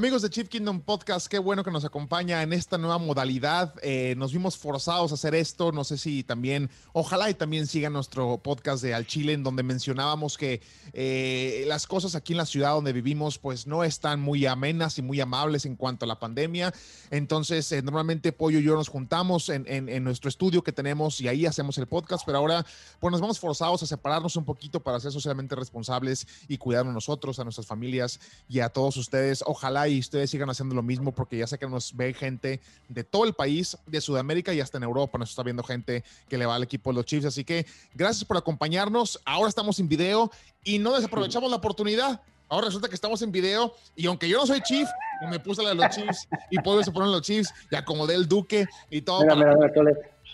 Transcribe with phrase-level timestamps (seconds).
[0.00, 3.74] Amigos de Chief Kingdom Podcast, qué bueno que nos acompaña en esta nueva modalidad.
[3.82, 5.72] Eh, nos vimos forzados a hacer esto.
[5.72, 9.62] No sé si también, ojalá y también sigan nuestro podcast de Al Chile, en donde
[9.62, 10.62] mencionábamos que
[10.94, 15.02] eh, las cosas aquí en la ciudad donde vivimos, pues no están muy amenas y
[15.02, 16.72] muy amables en cuanto a la pandemia.
[17.10, 21.28] Entonces, eh, normalmente Pollo y yo nos juntamos en, en, nuestro estudio que tenemos y
[21.28, 22.64] ahí hacemos el podcast, pero ahora,
[23.00, 27.38] pues nos vamos forzados a separarnos un poquito para ser socialmente responsables y cuidarnos nosotros,
[27.38, 29.44] a nuestras familias y a todos ustedes.
[29.44, 33.04] Ojalá y ustedes sigan haciendo lo mismo porque ya sé que nos ve gente de
[33.04, 36.46] todo el país, de Sudamérica y hasta en Europa nos está viendo gente que le
[36.46, 37.26] va al equipo de los Chiefs.
[37.26, 39.20] Así que gracias por acompañarnos.
[39.24, 40.30] Ahora estamos en video
[40.64, 42.20] y no desaprovechamos la oportunidad.
[42.48, 44.88] Ahora resulta que estamos en video y aunque yo no soy Chief,
[45.30, 48.26] me puse la de los Chiefs y puedo se ponen los Chiefs y acomodé el
[48.26, 49.20] Duque y todo.
[49.20, 49.56] Mira,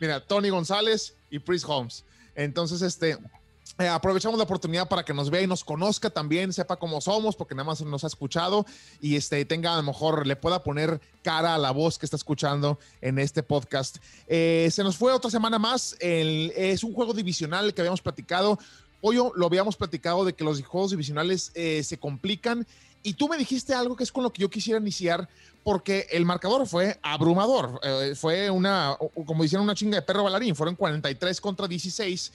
[0.00, 2.05] mira, Tony González y Priest Holmes.
[2.34, 3.19] Entonces, este,
[3.78, 7.36] eh, aprovechamos la oportunidad para que nos vea y nos conozca también, sepa cómo somos,
[7.36, 8.64] porque nada más nos ha escuchado
[9.00, 12.17] y este, tenga a lo mejor, le pueda poner cara a la voz que está
[12.17, 13.98] escuchando en este podcast.
[14.28, 18.58] Eh, se nos fue otra semana más, es un juego divisional que habíamos platicado.
[19.03, 22.67] Hoy lo habíamos platicado de que los juegos divisionales eh, se complican
[23.03, 25.28] y tú me dijiste algo que es con lo que yo quisiera iniciar,
[25.62, 27.78] porque el marcador fue abrumador.
[28.17, 30.56] fue una, como dicen, una chinga de perro bailarín.
[30.56, 32.33] Fueron 43 contra 16.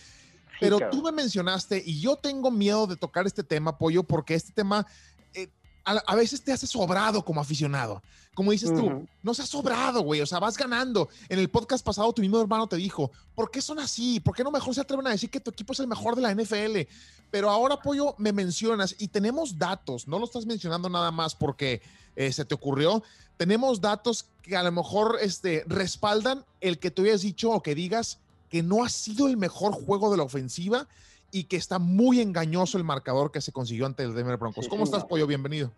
[0.61, 4.53] Pero tú me mencionaste, y yo tengo miedo de tocar este tema, Pollo, porque este
[4.53, 4.85] tema
[5.33, 5.49] eh,
[5.83, 8.03] a, veces te hace sobrado como aficionado.
[8.35, 10.21] Como dices tú, no se ha sobrado, güey.
[10.21, 11.09] O sea, vas ganando.
[11.29, 14.19] En el podcast pasado, tu mismo hermano te dijo, ¿por qué son así?
[14.19, 16.21] ¿Por qué no mejor se atreven a decir que tu equipo es el mejor de
[16.21, 16.87] la NFL?
[17.31, 20.07] Pero ahora, Pollo, me mencionas y tenemos datos.
[20.07, 21.81] No lo estás mencionando nada más porque
[22.15, 23.03] eh, se te ocurrió.
[23.37, 27.73] Tenemos datos que a lo mejor este, respaldan el que tú hayas dicho o que
[27.73, 28.19] digas
[28.51, 30.85] que no ha sido el mejor juego de la ofensiva
[31.31, 34.67] y que está muy engañoso el marcador que se consiguió ante el Denver Broncos.
[34.67, 35.25] ¿Cómo estás, Pollo?
[35.25, 35.71] Bienvenido.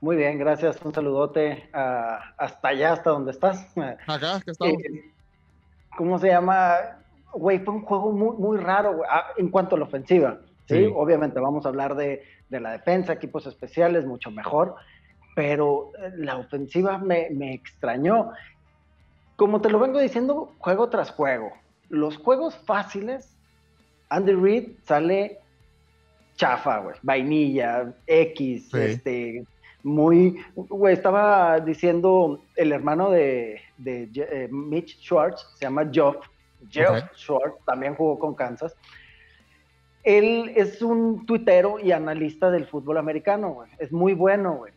[0.00, 0.80] Muy bien, gracias.
[0.82, 3.66] Un saludote hasta allá, hasta donde estás.
[4.06, 4.74] Acá, que estamos.
[4.82, 5.12] Eh,
[5.96, 6.76] ¿Cómo se llama?
[7.34, 10.40] Güey, fue un juego muy, muy raro ah, en cuanto a la ofensiva.
[10.66, 10.90] ¿sí?
[10.96, 14.76] Obviamente vamos a hablar de, la defensa, equipos especiales, mucho mejor,
[15.36, 18.32] pero eh, la ofensiva me, me extrañó.
[19.36, 21.52] Como te lo vengo diciendo, juego tras juego
[21.92, 23.36] los juegos fáciles,
[24.08, 25.38] Andy Reid sale
[26.36, 29.44] chafa, güey, vainilla, X, este,
[29.82, 36.16] muy, güey, estaba diciendo el hermano de, eh, Mitch Schwartz, se llama Jeff,
[36.70, 38.74] Jeff Schwartz, también jugó con Kansas.
[40.02, 43.70] Él es un tuitero y analista del fútbol americano, güey.
[43.78, 44.72] Es muy bueno, güey.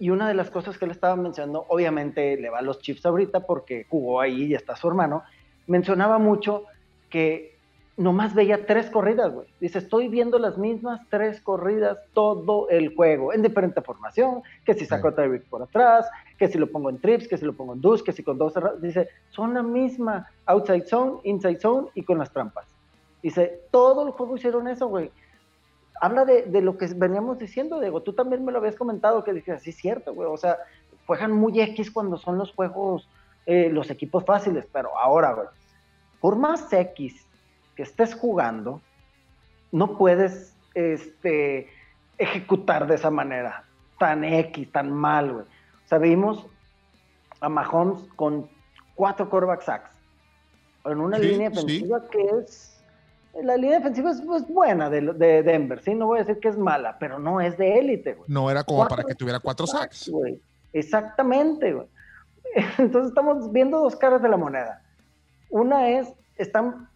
[0.00, 3.06] Y una de las cosas que él estaba mencionando, obviamente le va a los Chiefs
[3.06, 5.22] ahorita porque jugó ahí y está su hermano,
[5.66, 6.64] mencionaba mucho
[7.10, 7.56] que
[7.96, 9.46] nomás veía tres corridas, güey.
[9.60, 14.84] Dice, estoy viendo las mismas tres corridas todo el juego, en diferente formación, que si
[14.84, 16.06] saco a Tyreek por atrás,
[16.38, 18.36] que si lo pongo en trips, que si lo pongo en dos, que si con
[18.36, 18.82] dos cerrados.
[18.82, 22.66] Dice, son la misma outside zone, inside zone y con las trampas.
[23.22, 25.10] Dice, todo el juego hicieron eso, güey.
[25.98, 28.02] Habla de, de, lo que veníamos diciendo, Diego.
[28.02, 30.28] Tú también me lo habías comentado, que dije, sí, es cierto, güey.
[30.30, 30.58] O sea,
[31.06, 33.08] juegan muy X cuando son los juegos,
[33.46, 35.46] eh, los equipos fáciles, pero ahora, güey
[36.20, 37.24] por más X
[37.76, 38.80] que estés jugando,
[39.70, 41.68] no puedes este,
[42.18, 43.64] ejecutar de esa manera,
[43.98, 45.44] tan X, tan mal, güey.
[45.44, 46.46] O sea, vimos
[47.40, 48.48] a Mahomes con
[48.96, 49.90] cuatro quarterback sacks,
[50.84, 52.72] en una línea defensiva que es...
[53.42, 56.56] La línea defensiva es, buena de, de, Denver, sí, no voy a decir que es
[56.56, 58.24] mala, pero no es de élite, güey.
[58.28, 60.08] No era como para que tuviera cuatro sacks.
[60.08, 60.40] Güey.
[60.72, 61.86] Exactamente, güey.
[62.78, 64.82] Entonces estamos viendo dos caras de la moneda.
[65.50, 66.88] Una es, están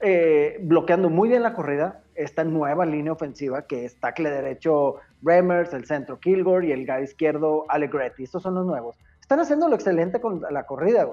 [0.00, 5.72] eh, bloqueando muy bien la corrida, esta nueva línea ofensiva que es tackle derecho Remers,
[5.72, 8.24] el centro Kilgore y el guy izquierdo Allegretti.
[8.24, 8.96] Estos son los nuevos.
[9.20, 11.08] Están haciendo lo excelente con la corrida.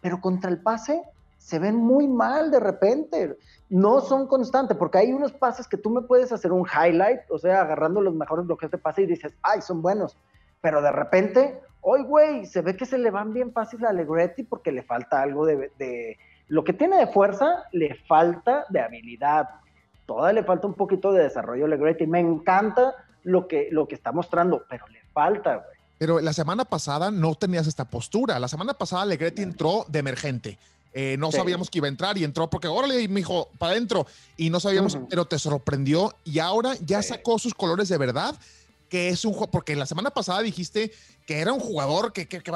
[0.00, 1.02] Pero contra el pase
[1.38, 3.36] se ven muy mal de repente.
[3.68, 7.38] No son constantes, porque hay unos pases que tú me puedes hacer un highlight, o
[7.38, 10.16] sea, agarrando los mejores bloques de pase y dices, ay, son buenos.
[10.60, 14.42] Pero de repente, hoy, güey, se ve que se le van bien fácil a Allegretti
[14.42, 16.18] porque le falta algo de,
[16.48, 19.48] lo que tiene de fuerza le falta de habilidad.
[20.04, 22.06] Todavía le falta un poquito de desarrollo Legretti.
[22.06, 25.76] Me encanta lo que, lo que está mostrando, pero le falta, güey.
[25.98, 28.38] Pero la semana pasada no tenías esta postura.
[28.40, 30.58] La semana pasada Legretti entró de emergente.
[30.92, 34.06] Eh, no sabíamos que iba a entrar y entró porque, órale, me dijo, para adentro.
[34.36, 38.34] Y no sabíamos, pero te sorprendió y ahora ya sacó sus colores de verdad,
[38.88, 40.92] que es un juego, porque la semana pasada dijiste
[41.26, 42.52] que era un jugador que, que, que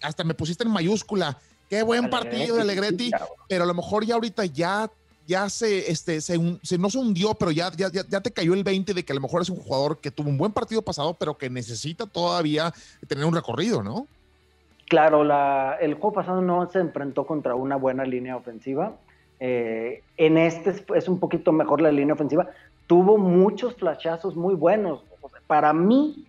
[0.00, 1.38] hasta me pusiste en mayúscula
[1.68, 3.10] Qué buen partido de Alegretti,
[3.48, 4.90] pero a lo mejor ya ahorita ya
[5.26, 8.94] ya se, este, se, no se hundió, pero ya, ya, ya te cayó el 20
[8.94, 11.36] de que a lo mejor es un jugador que tuvo un buen partido pasado, pero
[11.36, 12.72] que necesita todavía
[13.06, 14.06] tener un recorrido, ¿no?
[14.88, 18.96] Claro, la, el juego pasado no se enfrentó contra una buena línea ofensiva.
[19.38, 22.48] Eh, en este es un poquito mejor la línea ofensiva.
[22.86, 25.02] Tuvo muchos flashazos muy buenos.
[25.46, 26.26] Para mí,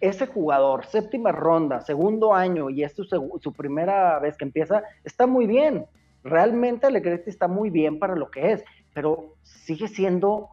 [0.00, 5.26] ese jugador, séptima ronda, segundo año y es su, su primera vez que empieza, está
[5.26, 5.86] muy bien.
[6.24, 8.64] Realmente Alegretti está muy bien para lo que es,
[8.94, 10.50] pero sigue siendo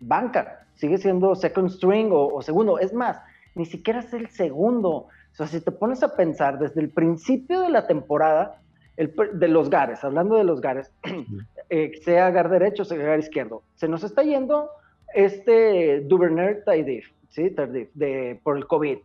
[0.00, 2.78] banca, sigue siendo second string o, o segundo.
[2.78, 3.20] Es más,
[3.54, 7.60] ni siquiera es el segundo o sea, si te pones a pensar desde el principio
[7.60, 8.60] de la temporada,
[8.96, 10.92] de los Gares, hablando de los Gares,
[11.70, 14.68] eh, sea Gar derecho, sea Gar izquierdo, se nos está yendo
[15.14, 17.50] este Duvernay Tardif, ¿sí?
[17.50, 18.98] Tardif, de, por el COVID.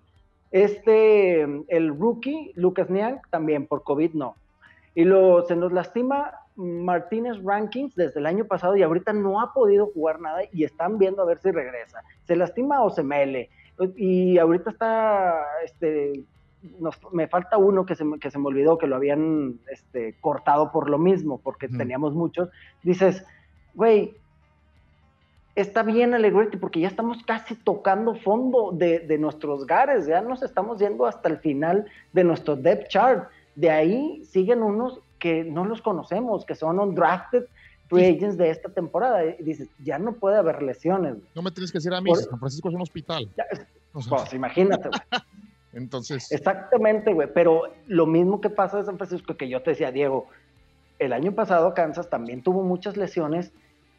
[0.51, 4.35] Este, el rookie, Lucas Niang, también por COVID no.
[4.95, 9.53] Y lo, se nos lastima Martínez Rankings desde el año pasado y ahorita no ha
[9.53, 12.03] podido jugar nada y están viendo a ver si regresa.
[12.25, 13.49] Se lastima Osemele,
[13.95, 16.23] y ahorita está, este,
[17.11, 20.89] me falta uno que se, que se me olvidó, que lo habían este, cortado por
[20.89, 22.49] lo mismo, porque teníamos muchos.
[22.83, 23.25] Dices,
[23.73, 24.15] güey,
[25.55, 30.41] está bien Allegretti porque ya estamos casi tocando fondo de, de, nuestros gares, ya nos
[30.41, 33.29] estamos yendo hasta el final de nuestro depth chart.
[33.55, 37.45] De ahí siguen unos que no los conocemos, que son undrafted
[37.87, 39.23] free agents de esta temporada.
[39.25, 41.17] Y dices, ya no puede haber lesiones.
[41.35, 43.29] No me tienes que decir a mí, San Francisco es un hospital.
[43.91, 44.89] pues imagínate,
[45.73, 46.31] Entonces.
[46.31, 47.27] Exactamente, güey.
[47.33, 50.27] Pero lo mismo que pasa en San Francisco, que yo te decía, Diego,
[50.99, 53.51] el año pasado Kansas también tuvo muchas lesiones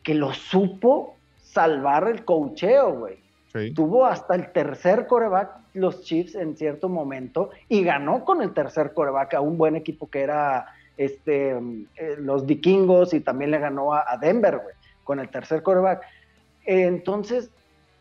[0.02, 1.16] que lo supo
[1.54, 3.24] salvar el cocheo, güey.
[3.72, 8.92] Tuvo hasta el tercer coreback los Chiefs en cierto momento y ganó con el tercer
[8.92, 10.66] coreback a un buen equipo que era
[10.96, 14.74] este, eh, los vikingos y también le ganó a, Denver, güey,
[15.04, 16.02] con el tercer coreback.
[16.64, 17.48] entonces,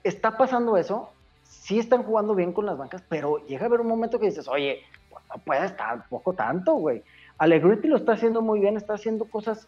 [0.03, 1.11] está pasando eso.
[1.43, 4.47] Sí están jugando bien con las bancas, pero llega a haber un momento que dices,
[4.47, 7.03] oye, pues no puede estar poco tanto, güey.
[7.37, 9.67] Allegretti lo está haciendo muy bien, está haciendo cosas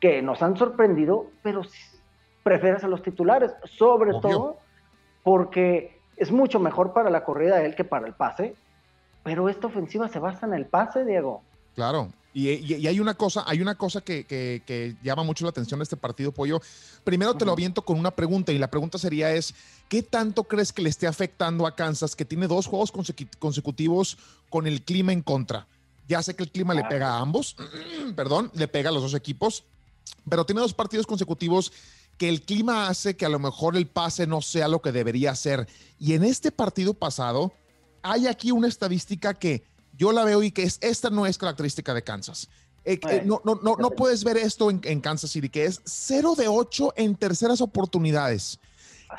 [0.00, 1.62] que nos han sorprendido, pero
[2.42, 4.58] prefieres a los titulares, sobre todo
[5.22, 8.54] porque es mucho mejor para la corrida de él que para el pase,
[9.22, 11.42] pero esta ofensiva se basa en el pase, Diego.
[11.74, 15.96] Claro, y, hay una cosa, hay una cosa que, llama mucho la atención de este
[15.96, 16.60] partido, Pollo.
[17.02, 19.54] Primero te lo aviento con una pregunta y la pregunta sería es,
[19.88, 22.92] ¿qué tanto crees que le esté afectando a Kansas que tiene dos juegos
[23.38, 24.16] consecutivos
[24.48, 25.66] con el clima en contra?
[26.06, 27.56] Ya sé que el clima le pega a ambos,
[28.16, 29.64] perdón, le pega a los dos equipos,
[30.28, 31.72] pero tiene dos partidos consecutivos
[32.20, 35.34] que el clima hace que a lo mejor el pase no sea lo que debería
[35.34, 35.66] ser.
[35.98, 37.50] Y en este partido pasado,
[38.02, 39.64] hay aquí una estadística que
[39.96, 42.50] yo la veo y que es, esta no es característica de Kansas.
[42.84, 46.34] Eh, eh, no, no, no, no, puedes ver esto en, Kansas City, que es 0
[46.36, 48.58] de 8 en terceras oportunidades.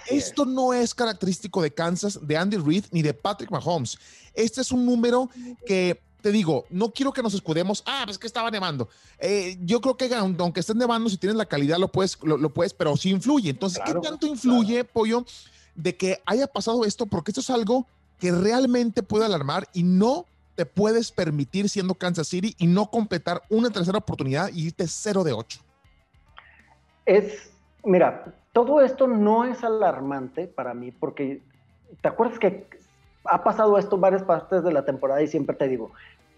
[0.07, 3.97] esto no es característico de Kansas, de Andy Reid ni de Patrick Mahomes.
[4.35, 5.27] Este es un número
[5.65, 7.83] que te digo, no quiero que nos escudemos.
[7.85, 8.87] Ah, pues que estaba nevando.
[9.19, 12.73] Eh, yo creo que aunque esté nevando, si tienes la calidad, lo puedes, lo, puedes,
[12.73, 13.49] pero sí influye.
[13.49, 15.25] Entonces, ¿qué tanto influye, Pollo,
[15.75, 17.05] de que haya pasado esto?
[17.05, 17.87] Porque esto es algo
[18.19, 20.25] que realmente puede alarmar y no
[20.55, 25.23] te puedes permitir siendo Kansas City y no completar una tercera oportunidad y irte 0
[25.23, 25.59] de 8?
[27.05, 27.51] Es,
[27.83, 31.41] mira, todo esto no es alarmante para mí porque
[32.01, 32.67] te acuerdas que
[33.23, 35.91] ha pasado esto en varias partes de la temporada y siempre te digo,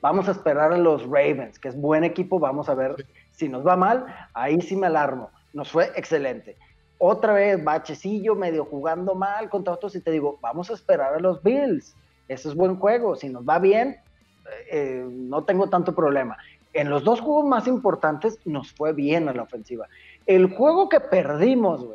[0.03, 3.65] vamos a esperar a los Ravens, que es buen equipo, vamos a ver si nos
[3.65, 5.31] va mal, ahí sí me alarmo.
[5.53, 6.57] Nos fue excelente.
[6.97, 11.19] Otra vez, bachecillo, medio jugando mal contra otros y te digo, vamos a esperar a
[11.19, 11.95] los Bills.
[12.27, 13.15] Eso es buen juego.
[13.15, 13.95] Si nos va bien,
[14.69, 16.37] eh, no tengo tanto problema.
[16.73, 19.87] En los dos juegos más importantes nos fue bien a la ofensiva.
[20.25, 21.85] El juego que perdimos,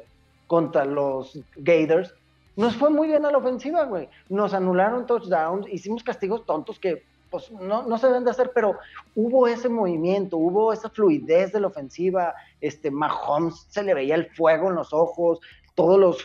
[0.47, 2.15] contra los Gators,
[2.57, 4.09] nos fue muy bien a la ofensiva, güey.
[4.31, 8.77] Nos anularon touchdowns, hicimos castigos tontos que pues no, no se deben de hacer, pero
[9.15, 14.31] hubo ese movimiento, hubo esa fluidez de la ofensiva, este Mahomes se le veía el
[14.31, 15.41] fuego en los ojos,
[15.75, 16.25] todos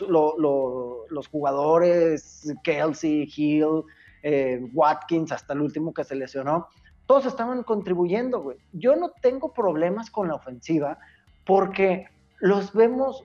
[1.10, 3.84] los jugadores, Kelsey, Hill,
[4.22, 6.66] eh, Watkins, hasta el último que se lesionó,
[7.06, 8.56] todos estaban contribuyendo, güey.
[8.72, 10.98] Yo no tengo problemas con la ofensiva
[11.44, 12.08] porque
[12.40, 13.24] los vemos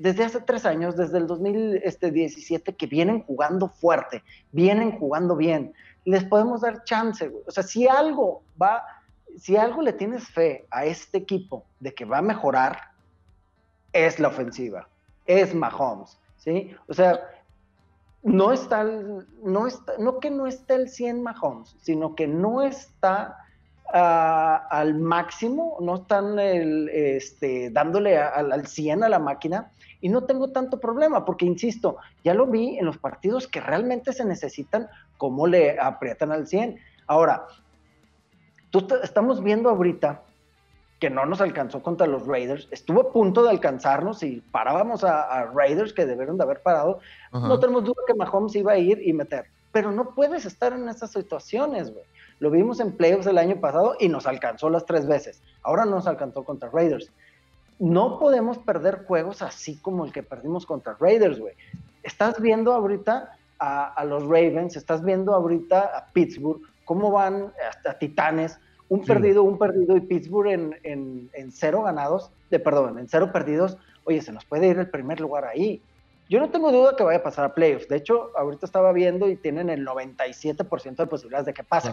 [0.00, 5.74] desde hace tres años, desde el 2017, que vienen jugando fuerte, vienen jugando bien.
[6.04, 7.30] Les podemos dar chance.
[7.46, 8.84] O sea, si algo va,
[9.38, 12.90] si algo le tienes fe a este equipo de que va a mejorar,
[13.92, 14.88] es la ofensiva,
[15.26, 16.74] es Mahomes, ¿sí?
[16.88, 17.20] O sea,
[18.22, 18.84] no está,
[19.42, 23.36] no está, no que no esté el 100 Mahomes, sino que no está
[23.92, 30.80] al máximo, no están este, dándole al 100 a la máquina y no tengo tanto
[30.80, 34.88] problema porque, insisto, ya lo vi en los partidos que realmente se necesitan,
[35.18, 36.78] cómo le aprietan al 100.
[37.06, 37.46] Ahora,
[38.70, 40.22] tú estamos viendo ahorita
[41.00, 45.46] que no nos alcanzó contra los Raiders, estuvo a punto de alcanzarnos y parábamos a,
[45.46, 47.00] Raiders que debieron de haber parado,
[47.32, 50.88] no tenemos duda que Mahomes iba a ir y meter, pero no puedes estar en
[50.90, 52.04] esas situaciones, güey.
[52.38, 55.42] Lo vimos en playoffs el año pasado y nos alcanzó las tres veces.
[55.62, 57.12] Ahora no nos alcanzó contra Raiders.
[57.80, 61.54] No podemos perder juegos así como el que perdimos contra Raiders, güey.
[62.02, 68.58] Estás viendo ahorita a, los Ravens, estás viendo ahorita a Pittsburgh, cómo van hasta Titanes,
[68.90, 73.78] un perdido, un perdido y Pittsburgh en, cero ganados, de perdón, en cero perdidos.
[74.04, 75.82] Oye, se nos puede ir el primer lugar ahí.
[76.28, 77.88] Yo no tengo duda que vaya a pasar a playoffs.
[77.88, 81.92] De hecho, ahorita estaba viendo y tienen el 97% de posibilidades de que pase.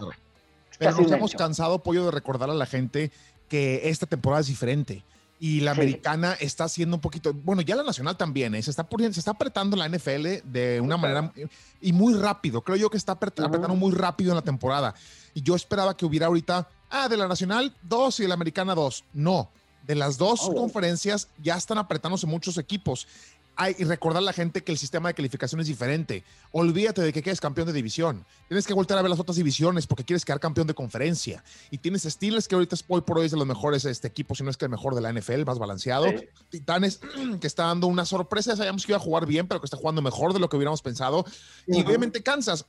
[0.77, 3.10] Pero nos hemos cansado, Pollo, de recordar a la gente
[3.48, 5.03] que esta temporada es diferente.
[5.39, 8.63] Y la americana está haciendo un poquito, bueno, ya la nacional también, ¿eh?
[8.63, 11.32] se, está poniendo, se está apretando la NFL de una manera
[11.79, 12.63] y muy rápido.
[12.63, 14.96] Creo yo que está apretando muy rápido en la temporada.
[15.36, 18.74] Y yo esperaba que hubiera ahorita, ah, de la nacional dos y de la americana
[18.74, 19.03] dos.
[19.13, 19.51] No,
[19.88, 20.53] de las dos oh.
[20.56, 23.08] conferencias ya están apretándose muchos equipos
[23.57, 26.23] hay, y recordar a la gente que el sistema de calificación es diferente.
[26.51, 28.25] Olvídate de que quedes campeón de división.
[28.47, 31.43] Tienes que volver a ver las otras divisiones porque quieres quedar campeón de conferencia.
[31.71, 34.37] Y tienes Steelers, que ahorita es hoy por hoy es de los mejores este, equipos,
[34.37, 36.05] si no es que el mejor de la NFL, más balanceado.
[36.49, 36.99] Titanes,
[37.41, 38.55] que está dando una sorpresa.
[38.55, 40.81] Sabíamos que iba a jugar bien, pero que está jugando mejor de lo que hubiéramos
[40.81, 41.25] pensado.
[41.65, 42.65] Y obviamente Kansas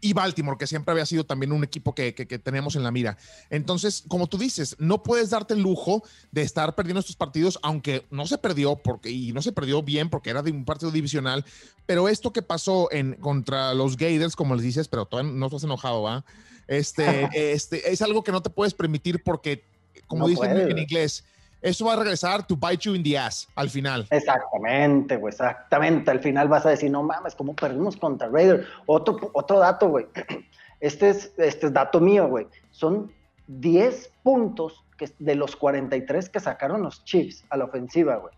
[0.00, 3.18] y Baltimore, que siempre había sido también un equipo que, que, teníamos en la mira.
[3.50, 8.06] Entonces, como tú dices, no puedes darte el lujo de estar perdiendo estos partidos, aunque
[8.10, 11.44] no se perdió, porque, y no se perdió bien porque era de un partido divisional,
[11.86, 15.64] pero esto que pasó en, contra los Gators, como les dices, pero todavía no estás
[15.64, 16.24] enojado, ¿va?
[16.66, 19.64] Este, este, es algo que no te puedes permitir porque,
[20.06, 21.24] como dicen en inglés,
[21.62, 24.06] eso va a regresar to bite you in the ass al final.
[24.10, 26.10] Exactamente, güey, exactamente.
[26.10, 28.66] Al final vas a decir, no mames, ¿cómo perdimos contra Raiders?
[28.86, 30.06] Otro, otro dato, güey.
[30.80, 32.46] Este es, este es dato mío, güey.
[32.70, 33.12] Son
[33.48, 38.32] 10 puntos que, de los 43 que sacaron los Chiefs a la ofensiva, güey.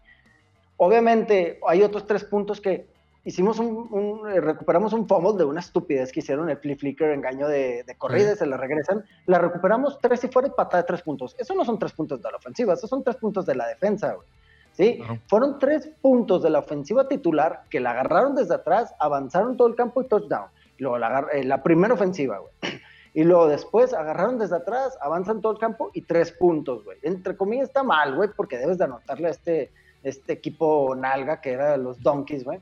[0.77, 2.89] Obviamente, hay otros tres puntos que
[3.25, 7.49] hicimos un, eh, recuperamos un fumble de una estupidez que hicieron el flip flicker, engaño
[7.49, 11.03] de, de corrida, se la regresan, la recuperamos tres y fuera y patada de tres
[11.03, 11.37] puntos.
[11.39, 14.15] Eso no son tres puntos de la ofensiva, esos son tres puntos de la defensa,
[14.15, 14.27] güey.
[14.73, 15.03] ¿Sí?
[15.27, 19.75] Fueron tres puntos de la ofensiva titular que la agarraron desde atrás, avanzaron todo el
[19.75, 20.47] campo y touchdown.
[20.79, 22.53] luego la, eh, la primera ofensiva, güey.
[23.15, 26.97] Y luego después agarraron desde atrás, avanzan todo el campo y tres puntos, güey.
[27.03, 29.71] Entre comillas está mal, güey, porque debes de anotarle a este,
[30.03, 32.61] este equipo nalga que era los Donkeys, güey.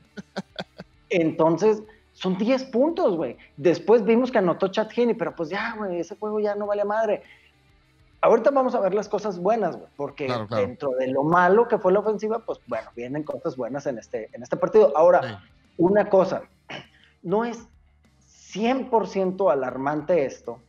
[1.09, 1.83] Entonces,
[2.13, 3.37] son 10 puntos, güey.
[3.57, 6.85] Después vimos que anotó Chad Heaney, pero pues ya, güey, ese juego ya no vale
[6.85, 7.23] madre.
[8.21, 11.91] Ahorita vamos a ver las cosas buenas, güey, porque dentro de lo malo que fue
[11.91, 14.95] la ofensiva, pues bueno, vienen cosas buenas en este, en este partido.
[14.95, 15.43] Ahora,
[15.77, 16.43] una cosa,
[17.23, 17.67] no es
[18.53, 20.59] 100% alarmante esto.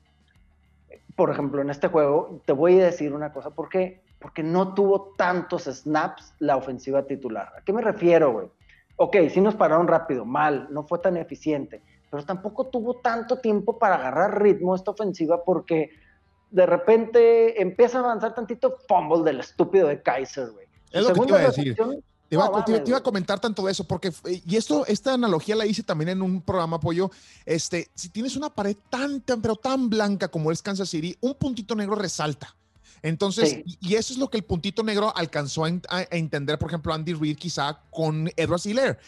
[1.14, 5.14] Por ejemplo, en este juego, te voy a decir una cosa, porque porque no tuvo
[5.19, 7.52] tantos snaps la ofensiva titular.
[7.59, 8.47] ¿A qué me refiero, güey?
[8.97, 13.79] Ok, sí nos pararon rápido, mal, no fue tan eficiente, pero tampoco tuvo tanto tiempo
[13.79, 15.91] para agarrar ritmo esta ofensiva porque
[16.50, 20.67] de repente empieza a avanzar tantito fumble del estúpido de Kaiser, güey.
[20.93, 21.76] Es lo que te iba a decir.
[22.29, 22.37] Te
[22.91, 24.11] iba, a comentar tanto de eso, porque,
[24.47, 27.11] y esto, esta analogía la hice también en un programa apoyo.
[27.45, 31.35] Este, si tienes una pared tan, tan, pero tan blanca como es Kansas City, un
[31.35, 32.57] puntito negro resalta.
[33.02, 35.68] Entonces, y eso es lo que el puntito negro alcanzó a,
[36.11, 38.99] entender, por ejemplo, Andy Reid quizá con Edward Siller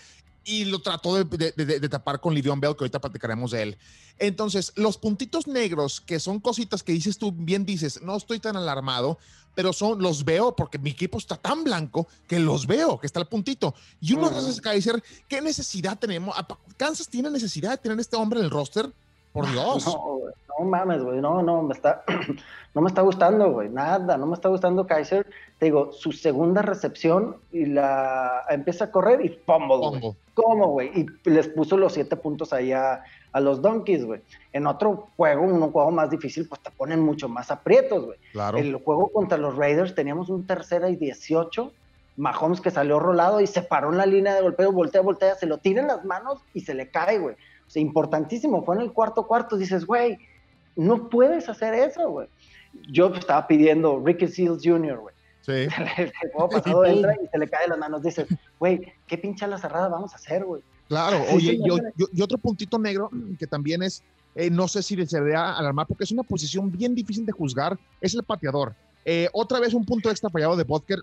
[0.44, 3.78] y lo trató de, tapar con Livion Bell, que ahorita platicaremos de él.
[4.18, 8.56] Entonces, los puntitos negros, que son cositas que dices tú, bien dices, no estoy tan
[8.56, 9.18] alarmado,
[9.54, 13.20] pero son, los veo porque mi equipo está tan blanco que los veo, que está
[13.20, 13.74] el puntito.
[14.00, 14.74] Y uno uh -huh.
[14.74, 16.36] decir, ¿qué necesidad tenemos?
[16.76, 18.92] ¿Kansas tiene necesidad de tener este hombre en el roster?
[19.34, 19.84] Por Dios.
[19.84, 22.04] No, mames, güey, no, no, me está,
[22.74, 25.26] no me está gustando, güey, nada, no me está gustando Kaiser.
[25.58, 30.90] Te digo, su segunda recepción y la empieza a correr y fumble, ¿Cómo, güey?
[30.94, 33.02] Y les puso los siete puntos ahí a,
[33.34, 34.20] los Donkeys, güey.
[34.52, 38.18] En otro juego, un juego más difícil, pues te ponen mucho más aprietos, güey.
[38.30, 38.56] Claro.
[38.56, 41.72] El juego contra los Raiders teníamos un tercera y 18.
[42.16, 45.46] Mahomes que salió rolado y se paró en la línea de golpeo, voltea, voltea, se
[45.46, 47.34] lo tira en las manos y se le cae, güey.
[47.66, 50.18] O sea, importantísimo, fue en el cuarto cuarto, dices, güey,
[50.76, 52.28] no puedes hacer eso, güey.
[52.90, 55.14] Yo estaba pidiendo Ricky Seals Jr., güey.
[55.42, 55.52] Sí.
[55.98, 58.02] El juego pasado entra y se le cae de las manos.
[58.02, 58.26] Dices,
[58.58, 60.62] güey, ¿qué pinche la cerrada vamos a hacer, güey?
[60.88, 64.02] Claro, oye, y, otro puntito negro que también es
[64.34, 67.78] eh, no sé si les debería alarmar porque es una posición bien difícil de juzgar,
[68.00, 68.74] es el pateador.
[69.04, 70.98] Eh, otra vez un punto extra fallado de Butker.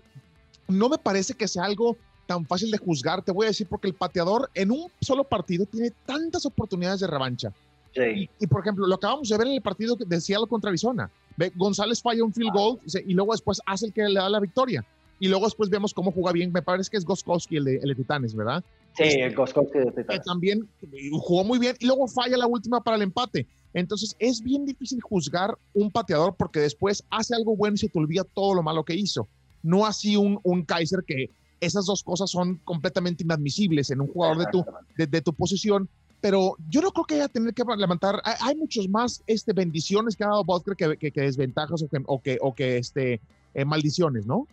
[0.68, 1.96] No me parece que sea algo
[2.32, 5.66] tan fácil de juzgar, te voy a decir, porque el pateador en un solo partido
[5.66, 7.52] tiene tantas oportunidades de revancha.
[7.94, 11.10] Y, por ejemplo, lo acabamos de ver en el partido de Seattle contra Arizona.
[11.36, 12.58] Ve, González falla un field ah.
[12.58, 14.82] goal y luego después hace el que le da la victoria.
[15.20, 16.50] Y luego después vemos cómo juega bien.
[16.52, 18.64] Me parece que es Goskowski, el de, el de Titanes, ¿verdad?
[18.96, 20.06] Sí, este, el Goskowski de Titanes.
[20.06, 20.68] Que también
[21.12, 23.46] jugó muy bien y luego falla la última para el empate.
[23.74, 27.98] Entonces es bien difícil juzgar un pateador porque después hace algo bueno y se te
[27.98, 29.28] olvida todo lo malo que hizo.
[29.62, 31.30] No así un, un Kaiser que
[31.62, 34.64] esas dos cosas son completamente inadmisibles en un jugador de tu,
[34.96, 35.88] de, tu posición.
[36.20, 38.20] Pero yo no creo que haya tener que levantar.
[38.24, 42.20] Hay, muchos más este, bendiciones que ha dado Butker que, que, desventajas o que, o
[42.20, 43.20] que, o que este,
[43.54, 44.46] eh, maldiciones, ¿no?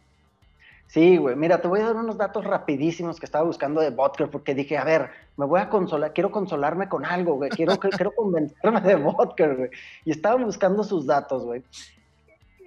[0.87, 1.35] Sí, güey.
[1.35, 4.77] Mira, te voy a dar unos datos rapidísimos que estaba buscando de Butker porque dije,
[4.77, 7.49] a ver, me voy a consolar, quiero consolarme con algo, güey.
[7.51, 9.69] Quiero, quiero convencerme de Butker, güey.
[10.05, 11.63] Y estaba buscando sus datos, güey.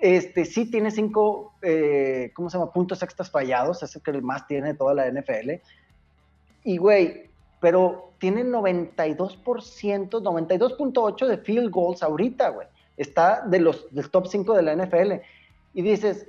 [0.02, 2.72] Este, sí tiene cinco, eh, ¿cómo se llama?
[2.72, 5.60] Puntos extras fallados, es el que más tiene toda la NFL.
[6.64, 7.30] Y, güey,
[7.60, 12.66] pero tiene 92%, 92.8 de field goals ahorita, güey.
[12.96, 15.12] Está de los, del top 5 de la NFL.
[15.72, 16.26] Y dices,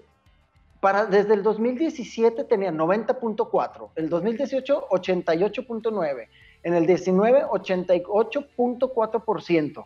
[1.09, 6.27] desde el 2017 tenía 90.4, el 2018 88.9,
[6.61, 9.85] en el 19 88.4%.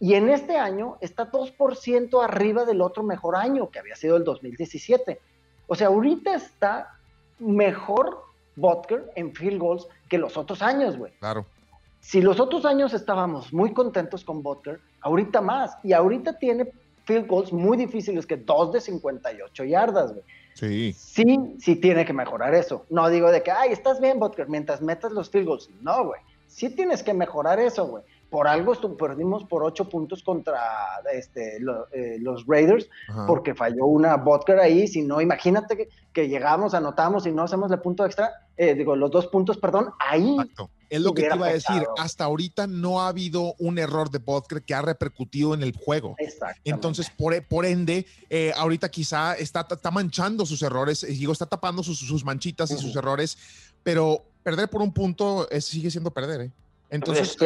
[0.00, 4.24] Y en este año está 2% arriba del otro mejor año, que había sido el
[4.24, 5.20] 2017.
[5.66, 6.94] O sea, ahorita está
[7.38, 8.24] mejor
[8.56, 11.12] Butker en field goals que los otros años, güey.
[11.18, 11.44] Claro.
[12.00, 15.76] Si los otros años estábamos muy contentos con Butker, ahorita más.
[15.82, 16.72] Y ahorita tiene
[17.04, 20.24] field goals muy difíciles que dos de 58 yardas, güey.
[20.54, 20.94] Sí.
[20.94, 22.86] Sí, sí tiene que mejorar eso.
[22.88, 25.70] No digo de que, ay, estás bien, Butker, mientras metas los field goals.
[25.82, 26.20] No, güey.
[26.46, 28.02] Sí tienes que mejorar eso, güey.
[28.30, 30.60] Por algo perdimos por ocho puntos contra
[31.12, 31.56] este,
[31.92, 32.88] eh, los Raiders,
[33.26, 34.86] porque falló una Butker ahí.
[34.86, 38.94] Si no, imagínate que, que llegamos, anotamos y no hacemos el punto extra, eh, digo,
[38.94, 40.32] los dos puntos, perdón, ahí.
[40.32, 40.70] Exacto.
[40.90, 41.84] Es lo que te iba a decir.
[41.98, 46.16] Hasta ahorita no ha habido un error de Butker que ha repercutido en el juego.
[46.64, 51.82] Entonces, por, por ende, eh, ahorita quizá está, está, manchando sus errores, digo, está tapando
[51.82, 53.38] sus, sus manchitas y sus errores,
[53.82, 56.50] pero perder por un punto sigue siendo perder, ¿eh?
[56.90, 57.36] Entonces,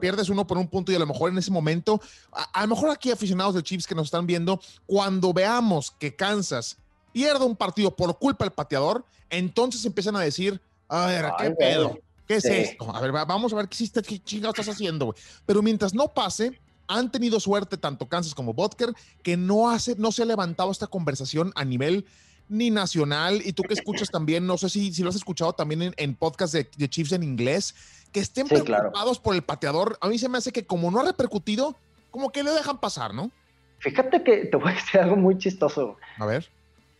[0.00, 2.90] pierdes uno por un punto y a lo mejor en ese momento, a, lo mejor
[2.90, 6.76] aquí aficionados de Chiefs que nos están viendo, cuando veamos que Kansas
[7.12, 11.98] pierde un partido por culpa del pateador, entonces empiezan a decir, a ver, ¿qué pedo?
[12.26, 12.94] ¿Qué es esto?
[12.94, 15.18] A ver, vamos a ver qué, hiciste, qué chingados estás haciendo, güey.
[15.44, 20.12] Pero mientras no pase, han tenido suerte tanto Kansas como Butker que no, hace, no
[20.12, 22.06] se ha levantado esta conversación a nivel
[22.50, 23.40] ni nacional.
[23.44, 26.14] Y tú que escuchas también, no sé si, si lo has escuchado también en, en
[26.14, 27.74] podcast de, de Chiefs en inglés,
[28.12, 31.04] que estén preocupados por el pateador, a mí se me hace que como no ha
[31.04, 31.76] repercutido,
[32.10, 33.30] como que le dejan pasar, ¿no?
[33.78, 35.96] Fíjate que te voy a decir algo muy chistoso.
[36.18, 36.48] A ver.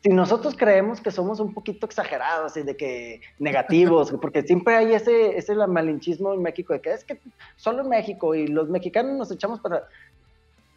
[0.03, 4.95] Si nosotros creemos que somos un poquito exagerados y de que negativos, porque siempre hay
[4.95, 7.21] ese, ese malinchismo en México de que es que
[7.57, 9.87] solo en México y los mexicanos nos echamos para...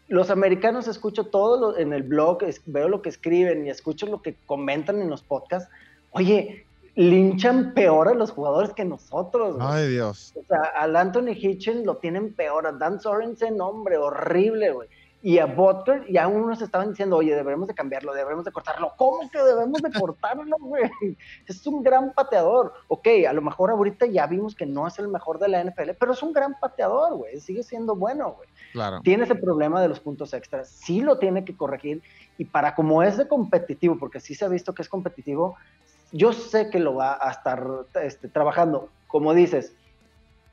[0.08, 4.36] Los americanos escucho todo en el blog, veo lo que escriben y escucho lo que
[4.46, 5.70] comentan en los podcasts.
[6.12, 9.58] Oye, linchan peor a los jugadores que nosotros.
[9.60, 10.34] Ay, Dios.
[10.36, 14.90] O sea, al Anthony Hitchens lo tienen peor, a Dan Sorensen, hombre, horrible, güey.
[15.26, 18.92] Y a Butker, ya unos estaban diciendo, oye, debemos de cambiarlo, debemos de cortarlo.
[18.98, 20.92] ¿Cómo que debemos de cortarlo, güey?
[21.48, 22.74] Es un gran pateador.
[22.90, 25.92] Ok, a lo mejor ahorita ya vimos que no es el mejor de la NFL,
[25.98, 27.40] pero es un gran pateador, güey.
[27.40, 28.50] Sigue siendo bueno, güey.
[28.74, 29.00] Claro.
[29.02, 30.68] Tiene ese problema de los puntos extras.
[30.68, 32.04] Sí lo tiene que corregir.
[32.38, 35.56] Y para como es de competitivo, porque sí se ha visto que es competitivo,
[36.12, 37.66] yo sé que lo va a estar
[38.02, 38.90] este, trabajando.
[39.08, 39.74] Como dices,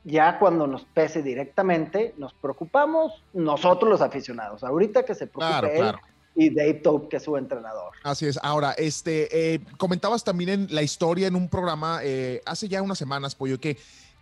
[0.03, 4.63] ya cuando nos pese directamente, nos preocupamos nosotros los aficionados.
[4.63, 5.95] Ahorita que se preocupe él
[6.35, 7.93] y Dave Tope, que es su entrenador.
[8.03, 8.39] Así es.
[8.41, 12.97] Ahora, este, eh, comentabas también en la historia en un programa eh, hace ya unas
[12.97, 13.77] semanas, Pollo, que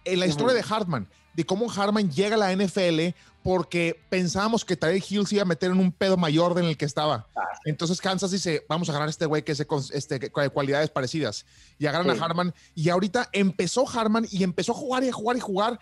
[0.05, 4.75] en la historia de Hartman, de cómo Hartman llega a la NFL porque pensábamos que
[4.75, 7.27] Tyreek Hill se iba a meter en un pedo mayor de en el que estaba.
[7.35, 11.45] Ah, Entonces Kansas dice, vamos a agarrar a este güey que es este, cualidades parecidas.
[11.77, 12.53] Y agarran a Harman.
[12.75, 15.79] Y ahorita empezó Harman y empezó a jugar y a jugar y jugar,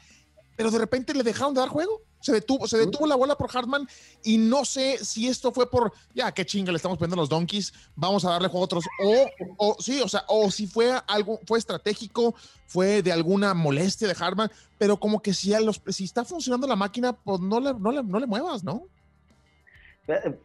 [0.56, 3.56] pero de repente le dejaron de dar juego se detuvo, se detuvo la bola por
[3.56, 3.88] Hartman
[4.24, 7.74] y no sé si esto fue por, ya, qué chinga, le estamos poniendo los Donkeys,
[7.96, 9.26] vamos a darle juego a otros, o,
[9.58, 14.16] o sí, o sea, o si fue algo, fue estratégico, fue de alguna molestia de
[14.20, 17.74] Hartman, pero como que si, a los, si está funcionando la máquina, pues no le,
[17.74, 18.84] no le, no le muevas, ¿no?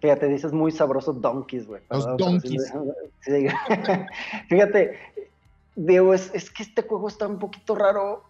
[0.00, 1.82] Fíjate, dices muy sabroso Donkeys, güey.
[1.88, 2.72] Los Donkeys.
[4.48, 4.98] Fíjate,
[5.76, 8.24] Diego, es, es que este juego está un poquito raro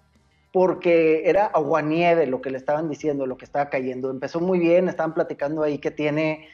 [0.52, 4.10] porque era aguanieve lo que le estaban diciendo, lo que estaba cayendo.
[4.10, 6.48] Empezó muy bien, estaban platicando ahí que tiene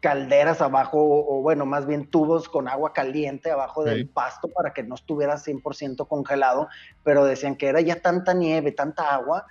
[0.00, 4.84] calderas abajo, o, bueno, más bien tubos con agua caliente abajo del pasto para que
[4.84, 6.68] no estuviera 100% congelado,
[7.02, 9.46] pero decían que era ya tanta nieve, tanta agua,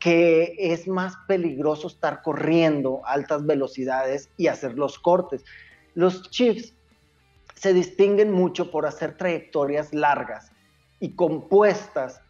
[0.00, 5.44] que es más peligroso estar corriendo a altas velocidades y hacer los cortes.
[5.94, 6.74] Los Chiefs
[7.54, 10.50] se distinguen mucho por hacer trayectorias largas
[10.98, 12.20] y compuestas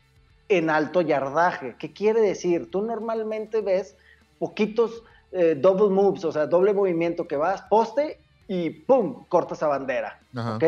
[0.49, 1.77] en alto yardaje.
[1.79, 2.71] ¿Qué quiere decir?
[2.71, 3.97] Tú normalmente ves
[4.39, 9.25] poquitos eh, double moves, o sea, doble movimiento que vas, poste y ¡pum!
[9.29, 10.21] cortas a bandera.
[10.55, 10.65] ¿Ok?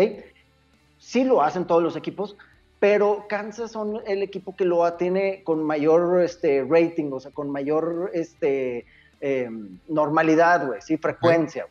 [0.98, 2.36] Sí lo hacen todos los equipos,
[2.78, 7.50] pero Kansas son el equipo que lo tiene con mayor este, rating, o sea, con
[7.50, 8.84] mayor este,
[9.20, 11.66] em, normalidad, güey, sí, frecuencia,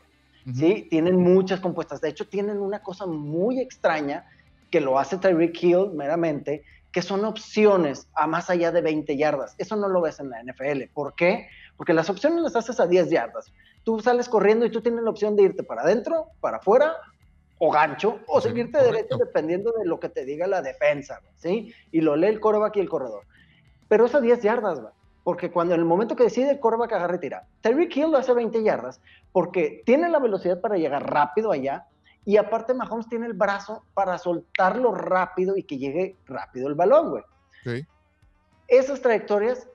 [0.56, 0.88] ¿sí?
[0.90, 2.02] Tienen muchas compuestas.
[2.02, 4.26] De hecho, tienen una cosa muy extraña
[4.72, 9.56] que lo hace Tyreek Hill meramente, que son opciones a más allá de 20 yardas.
[9.58, 10.84] Eso no lo ves en la NFL.
[10.94, 11.48] ¿Por qué?
[11.78, 13.52] Porque las opciones las haces a 10 yardas.
[13.84, 16.96] Tú sales corriendo y tú tienes la opción de irte para adentro, para afuera,
[17.60, 21.74] o gancho, o seguirte derecho dependiendo de lo que te diga la defensa, ¿sí?
[21.92, 23.24] Y lo lee el coreback y el corredor.
[23.88, 24.94] Pero es a 10 yardas, ¿va?
[25.24, 27.48] Porque cuando en el momento que decide el coreback agarra y tira.
[27.62, 31.86] Terry Hill lo hace a 20 yardas porque tiene la velocidad para llegar rápido allá
[32.30, 37.10] y aparte Mahomes tiene el brazo para soltarlo rápido y que llegue rápido el balón,
[37.10, 37.24] güey.
[37.64, 37.88] Sí.
[38.68, 39.68] Esas trayectorias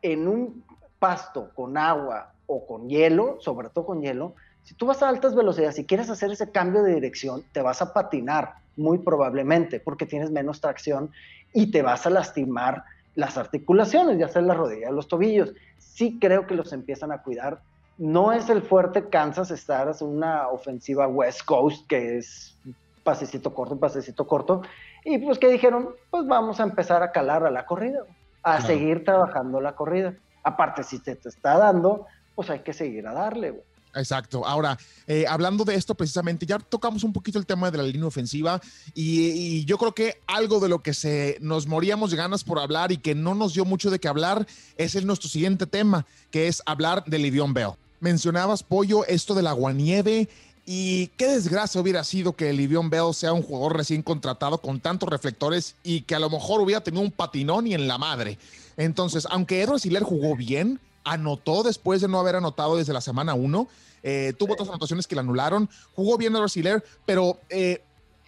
[0.00, 0.64] en un
[0.98, 5.34] pasto con agua o con hielo, sobre todo con hielo, si tú vas a altas
[5.34, 10.06] velocidades y quieres hacer ese cambio de dirección, te vas a patinar muy probablemente porque
[10.06, 11.10] tienes menos tracción
[11.52, 12.82] y te vas a lastimar
[13.14, 15.52] las articulaciones, ya sea las rodillas, los tobillos.
[15.76, 17.60] Sí creo que los empiezan a cuidar
[17.98, 22.56] no es el fuerte Kansas estar en una ofensiva West Coast que es
[23.02, 24.62] pasecito corto, pasecito corto.
[25.04, 28.00] Y pues que dijeron, pues vamos a empezar a calar a la corrida,
[28.42, 30.14] a seguir trabajando la corrida.
[30.42, 33.62] Aparte, si te, te está dando, pues hay que seguir a darle.
[33.94, 34.44] Exacto.
[34.44, 34.76] Ahora,
[35.06, 38.60] eh, hablando de esto precisamente, ya tocamos un poquito el tema de la línea ofensiva
[38.92, 42.58] y, y, yo creo que algo de lo que se nos moríamos de ganas por
[42.58, 46.06] hablar y que no nos dio mucho de qué hablar es el, nuestro siguiente tema,
[46.32, 50.28] que es hablar de Livion Bell mencionabas, Pollo, esto del aguanieve.
[50.66, 55.08] Y qué desgracia hubiera sido que Livion Bell sea un jugador recién contratado con tantos
[55.08, 58.38] reflectores y que a lo mejor hubiera tenido un patinón y en la madre.
[58.76, 63.34] Entonces, aunque Edward Siller jugó bien, anotó después de no haber anotado desde la semana
[63.34, 63.68] 1,
[64.02, 67.82] eh, tuvo otras anotaciones que le anularon, jugó bien Edward Siller, pero eh,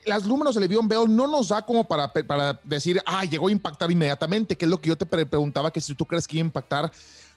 [0.05, 3.53] las números de Le'Veon Bell no nos da como para, para decir, ah, llegó a
[3.53, 6.45] impactar inmediatamente, que es lo que yo te preguntaba, que si tú crees que iba
[6.45, 6.93] a impactar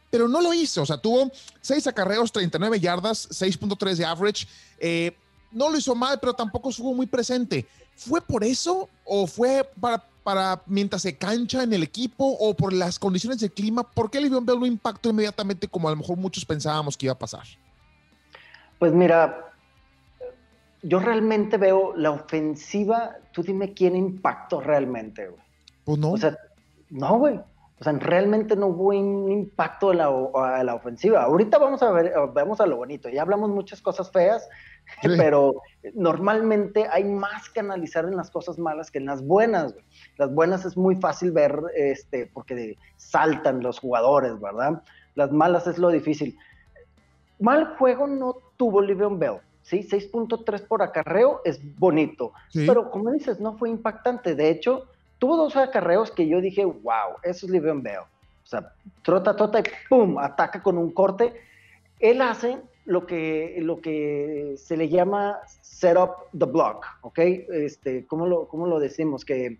[0.09, 0.81] pero no lo hizo.
[0.81, 4.47] O sea, tuvo 6 acarreos, 39 yardas, 6.3 de average.
[4.79, 5.15] Eh,
[5.51, 7.65] no lo hizo mal, pero tampoco estuvo muy presente.
[7.95, 12.71] ¿Fue por eso o fue para, para mientras se cancha en el equipo o por
[12.71, 13.83] las condiciones del clima?
[13.83, 17.13] ¿Por qué Livion Bell no impactó inmediatamente como a lo mejor muchos pensábamos que iba
[17.13, 17.43] a pasar?
[18.77, 19.49] Pues mira,
[20.81, 25.41] yo realmente veo la ofensiva, tú dime quién impactó realmente, güey.
[25.83, 26.11] Pues no.
[26.11, 26.37] O sea,
[26.89, 27.39] no, güey.
[27.79, 31.23] O sea, realmente no hubo un impacto a la, ofensiva.
[31.23, 33.07] Ahorita vamos a ver, vamos a lo bonito.
[33.07, 34.49] Ya hablamos muchas cosas feas,
[35.01, 35.61] pero
[35.93, 39.73] normalmente hay más que analizar en las cosas malas que en las buenas.
[40.17, 44.83] Las buenas es muy fácil ver, este, porque saltan los jugadores, ¿verdad?
[45.15, 46.37] Las malas es lo difícil.
[47.39, 49.39] Mal juego no tuvo Livion Bell.
[49.61, 49.87] ¿sí?
[49.89, 54.35] 6.3 por acarreo es bonito, pero como dices, no fue impactante.
[54.35, 54.87] De hecho,
[55.19, 57.99] tuvo dos acarreos que yo dije, wow, eso es Livion Bell.
[57.99, 61.33] O sea, trota, trota y pum, ataca con un corte.
[61.99, 67.19] Él hace lo que, lo que se le llama set up the block, ¿ok?
[67.19, 69.23] Este, ¿cómo, lo, ¿Cómo lo decimos?
[69.23, 69.59] Que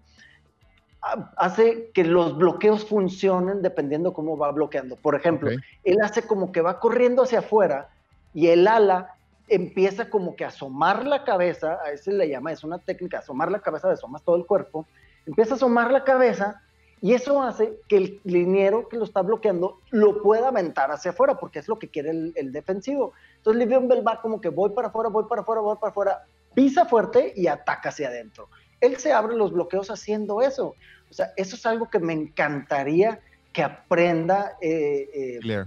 [1.38, 4.96] hace que los bloqueos funcionen dependiendo cómo va bloqueando.
[4.96, 5.50] Por ejemplo,
[5.84, 7.90] él hace como que va corriendo hacia afuera
[8.34, 9.16] y el ala
[9.48, 13.52] empieza como que a asomar la cabeza, a ese le llama, es una técnica, asomar
[13.52, 14.86] la cabeza, asomas todo el cuerpo,
[15.30, 16.62] empieza a asomar la cabeza
[17.02, 21.40] y eso hace que el liniero que lo está bloqueando lo pueda aventar hacia afuera,
[21.40, 23.14] porque es lo que quiere el, defensivo.
[23.38, 26.26] Entonces Livion Bell va como que voy para afuera, voy para afuera, voy para afuera,
[26.54, 28.50] pisa fuerte y ataca hacia adentro.
[28.82, 30.76] Él se abre los bloqueos haciendo eso.
[31.10, 33.20] O sea, eso es algo que me encantaría
[33.54, 35.66] que aprenda eh, eh,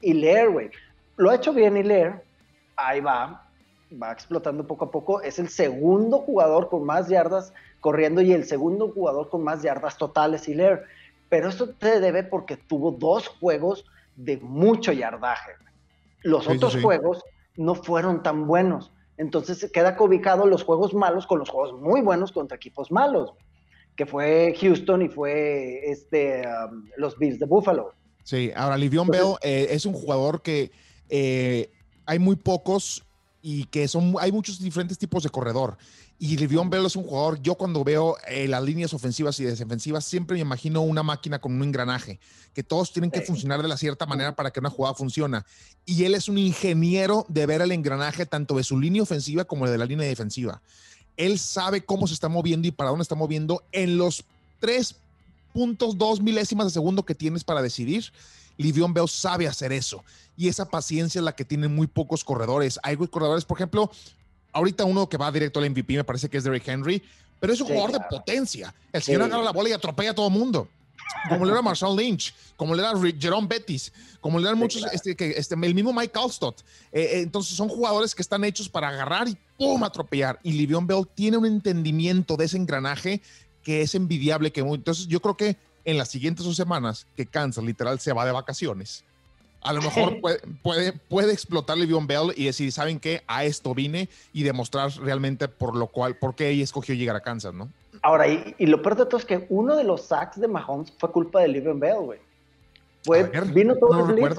[0.00, 0.70] y leer, güey.
[1.16, 2.24] Lo ha hecho bien y leer,
[2.74, 3.46] ahí va,
[4.02, 5.20] va explotando poco a poco.
[5.20, 9.98] Es el segundo jugador con más yardas corriendo y el segundo jugador con más yardas
[9.98, 10.84] totales, Hiller.
[11.28, 13.84] Pero eso se debe porque tuvo dos juegos
[14.16, 15.52] de mucho yardaje.
[16.22, 17.22] Los otros juegos
[17.56, 18.92] no fueron tan buenos.
[19.18, 23.32] Entonces queda cobijado los juegos malos con los juegos muy buenos contra equipos malos.
[23.96, 27.92] que fue Houston y fue este, um, los Bills de Buffalo.
[28.22, 30.70] Sí, ahora Livion Bell eh, es un jugador que
[31.10, 31.70] eh,
[32.06, 33.04] hay muy pocos
[33.42, 35.76] y que son, hay muchos diferentes tipos de corredor.
[36.22, 40.04] Y Livion Bell es un jugador, yo cuando veo eh, las líneas ofensivas y defensivas,
[40.04, 42.20] siempre me imagino una máquina con un engranaje,
[42.54, 45.40] que todos tienen que funcionar de la cierta manera para que una jugada funcione.
[45.84, 49.68] Y él es un ingeniero de ver el engranaje tanto de su línea ofensiva como
[49.68, 50.62] de la línea defensiva.
[51.16, 54.24] Él sabe cómo se está moviendo y para dónde está moviendo en los
[54.60, 58.12] 3.2 milésimas de segundo que tienes para decidir.
[58.58, 60.04] Livion Bell sabe hacer eso.
[60.36, 62.78] Y esa paciencia es la que tienen muy pocos corredores.
[62.84, 63.90] Hay corredores, por ejemplo,
[64.52, 67.02] ahorita uno que va directo al MVP me parece que es Derrick Henry,
[67.40, 68.72] pero es un jugador de potencia.
[68.92, 70.68] El señor agarra la bola y atropella a todo mundo.
[71.28, 75.16] Como le era Marshall Lynch, como le era Jerome Bettis, como le eran muchos, este,
[75.16, 76.60] que, este, el mismo Mike Alstott.
[76.92, 79.82] Eh, eh, entonces son jugadores que están hechos para agarrar y ¡pum!
[79.82, 80.38] atropellar.
[80.42, 83.20] Y Livion Bell tiene un entendimiento de ese engranaje
[83.62, 84.52] que es envidiable.
[84.52, 88.24] Que, entonces yo creo que en las siguientes dos semanas que Kansas literal se va
[88.24, 89.04] de vacaciones,
[89.62, 93.22] a lo mejor puede, puede, puede explotar Livion Bell y decir, ¿saben qué?
[93.26, 97.20] A esto vine y demostrar realmente por lo cual, por qué ella escogió llegar a
[97.20, 97.68] Kansas, ¿no?
[98.02, 101.12] Ahora, y, lo peor de todo es que uno de los sacks de Mahomes fue
[101.12, 102.18] culpa de Livion Bell, güey.
[103.52, 104.36] Vino todo el blitz.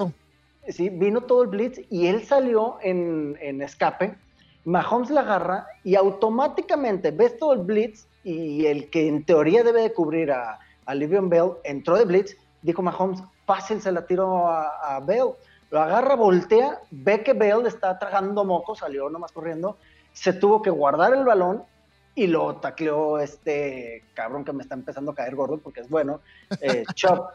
[0.68, 4.16] Sí, vino todo el blitz y él salió en, en escape.
[4.64, 9.82] Mahomes la agarra y automáticamente ves todo el blitz y el que en teoría debe
[9.82, 14.48] de cubrir a, a Livion Bell entró de blitz, dijo Mahomes, fácil se la tiró
[14.48, 15.30] a, Bell.
[15.70, 19.76] Lo agarra, voltea, ve que Bell está tragando moco, salió nomás corriendo,
[20.12, 21.64] se tuvo que guardar el balón
[22.14, 26.20] y lo tacleó este cabrón que me está empezando a caer gordo porque es bueno,
[26.60, 27.30] eh, Chop,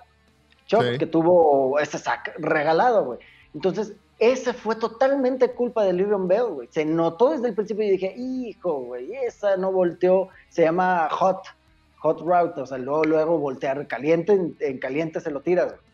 [0.67, 3.19] Chop que tuvo ese sack regalado, güey.
[3.53, 6.67] Entonces, ese fue totalmente culpa de Livion Bell, güey.
[6.71, 11.39] Se notó desde el principio y dije, hijo, güey, esa no volteó, se llama hot,
[11.99, 15.88] hot route, o sea, luego, luego voltear caliente, en, caliente se lo tiras, güey.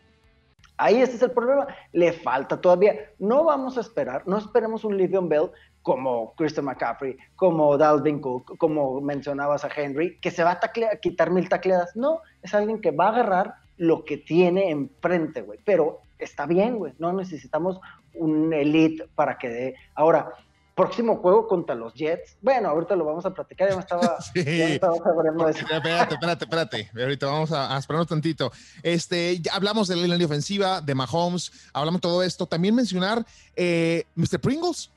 [0.78, 1.68] Ahí ese es el problema.
[1.92, 2.94] Le falta todavía.
[3.20, 8.58] No vamos a esperar, no esperemos un Livion Bell como Christian McCaffrey, como Dalvin Cook,
[8.58, 11.96] como mencionabas a Henry, que se va a, quitar mil tacleadas.
[11.96, 15.60] No, es alguien que va a agarrar lo que tiene enfrente, güey.
[15.64, 16.94] Pero está bien, güey.
[16.98, 17.80] No necesitamos
[18.16, 19.76] un elite para que dé.
[19.94, 20.34] Ahora,
[20.76, 22.38] próximo juego contra los Jets.
[22.42, 24.40] Bueno, ahorita lo vamos a platicar, ya me estaba, sí.
[24.40, 26.92] Espérate, espérate, espérate.
[26.96, 28.52] Ahorita vamos a, esperarnos tantito.
[28.84, 32.46] Este, ya hablamos de la línea ofensiva, de Mahomes, hablamos todo esto.
[32.46, 34.40] También mencionar eh, Mr.
[34.40, 34.92] Pringles.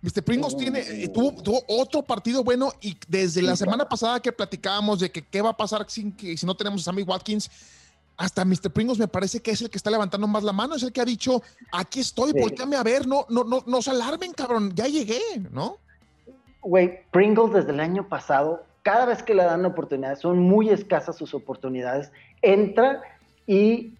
[0.00, 0.22] Mr.
[0.22, 5.00] Pringles tiene, eh, tuvo, tuvo, otro partido bueno y desde la semana pasada que platicábamos
[5.00, 7.50] de que qué va a pasar sin que, si no tenemos a Sammy Watkins,
[8.18, 8.70] hasta Mr.
[8.72, 11.00] Pringles me parece que es el que está levantando más la mano, es el que
[11.00, 11.40] ha dicho,
[11.72, 12.74] aquí estoy, sí.
[12.74, 15.20] a ver, no, no, no, no se alarmen, cabrón, ya llegué,
[15.52, 15.78] ¿no?
[16.62, 21.16] Güey, Pringles desde el año pasado, cada vez que le dan oportunidades, son muy escasas
[21.16, 22.10] sus oportunidades,
[22.42, 23.02] entra
[23.46, 23.94] y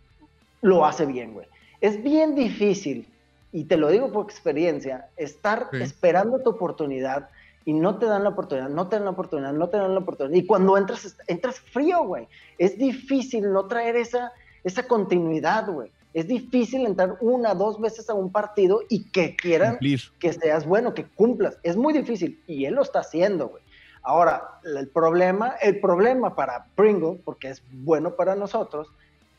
[0.63, 1.47] lo hace bien, güey.
[1.81, 3.09] Es bien difícil,
[3.53, 7.29] y te lo digo por experiencia, estar esperando tu oportunidad
[7.69, 10.01] y no te dan la oportunidad, no te dan la oportunidad, no te dan la
[10.01, 10.35] oportunidad.
[10.35, 12.27] Y cuando entras, entras frío, güey.
[12.57, 14.33] Es difícil no traer esa,
[14.65, 15.93] esa continuidad, güey.
[16.15, 19.79] Es difícil entrar una, dos veces a un partido y que quieran
[20.19, 21.59] que seas bueno, que cumplas.
[21.63, 23.63] Es muy difícil y él lo está haciendo, güey.
[24.03, 28.91] Ahora, el problema, el problema para Pringle, porque es bueno para nosotros,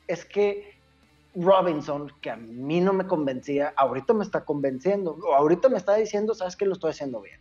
[0.08, 0.76] es que
[1.34, 6.36] Robinson, que a mí no me convencía, ahorita me está convenciendo, ahorita me está diciendo,
[6.36, 7.40] sabes que lo estoy haciendo bien.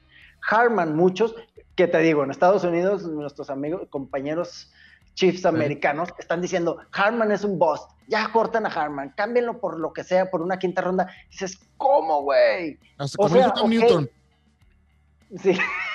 [0.48, 1.34] Harman, muchos,
[1.74, 4.72] que te digo, en Estados Unidos, nuestros amigos, compañeros
[5.14, 9.92] Chiefs americanos están diciendo, Harman es un boss, ya cortan a Harman, cámbienlo por lo
[9.92, 11.08] que sea, por una quinta ronda.
[11.28, 12.78] dices, ¿cómo, güey?
[12.98, 14.08] O sea, Newton.
[15.42, 15.58] Sí.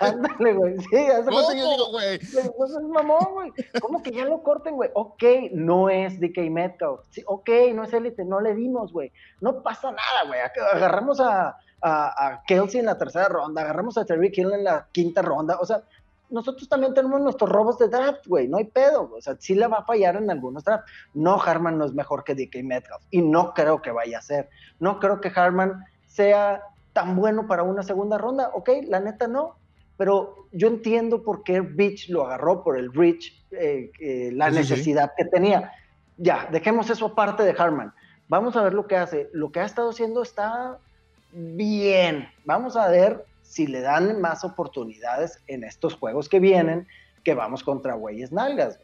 [0.00, 0.78] Ándale, güey.
[0.78, 2.18] Sí, hace ¿Cómo, güey?
[2.18, 3.52] Pues es mamón, güey.
[3.80, 4.90] ¿Cómo que ya lo corten, güey?
[4.94, 7.00] Ok, no es DK Metcalf.
[7.10, 9.12] Sí, ok, no es élite, no le dimos, güey.
[9.40, 10.40] No pasa nada, güey.
[10.72, 14.88] Agarramos a, a, a, Kelsey en la tercera ronda, agarramos a Terry Hill en la
[14.90, 15.58] quinta ronda.
[15.60, 15.82] O sea,
[16.30, 18.48] nosotros también tenemos nuestros robos de draft, güey.
[18.48, 19.10] No hay pedo.
[19.14, 20.90] O sea, sí le va a fallar en algunos drafts.
[21.12, 23.02] No, Harman no es mejor que DK Metcalf.
[23.10, 24.48] Y no creo que vaya a ser.
[24.80, 28.50] No creo que Harman sea tan bueno para una segunda ronda.
[28.54, 29.56] Ok, la neta no,
[29.96, 35.12] pero yo entiendo por qué Beach lo agarró por el reach, eh, eh, la necesidad
[35.16, 35.72] que tenía.
[36.16, 37.92] Ya, dejemos eso aparte de Harman.
[38.28, 39.28] Vamos a ver lo que hace.
[39.32, 40.78] Lo que ha estado haciendo está
[41.34, 42.28] bien.
[42.44, 46.86] Vamos a ver si le dan más oportunidades en estos juegos que vienen,
[47.22, 48.78] que vamos contra güeyes nalgas.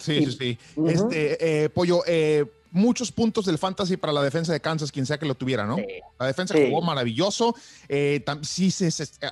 [0.00, 0.58] sí, sí, sí.
[0.86, 5.18] Este, eh, Pollo, eh, muchos puntos del fantasy para la defensa de Kansas, quien sea
[5.18, 5.76] que lo tuviera, ¿no?
[6.18, 7.54] La defensa jugó maravilloso.
[7.88, 8.72] Eh, sí,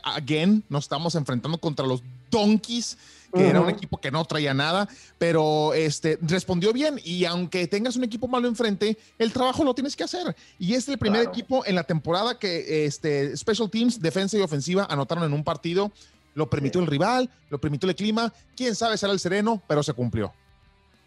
[0.03, 2.97] again, nos estamos enfrentando contra los Donkeys
[3.33, 4.89] que era un equipo que no traía nada,
[5.19, 9.97] pero este, respondió bien y aunque tengas un equipo malo enfrente, el trabajo lo tienes
[9.97, 10.35] que hacer.
[10.59, 14.87] Y es el primer equipo en la temporada que este, Special Teams, defensa y ofensiva
[14.91, 15.93] anotaron en un partido.
[16.35, 18.33] Lo permitió el rival, lo permitió el clima.
[18.57, 20.33] Quién sabe será el sereno, pero se cumplió.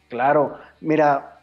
[0.10, 1.42] Claro, mira,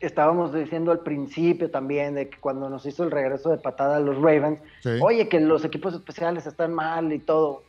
[0.00, 4.00] estábamos diciendo al principio también de que cuando nos hizo el regreso de patada a
[4.00, 4.60] los Ravens,
[5.02, 7.62] oye, que los equipos especiales están mal y todo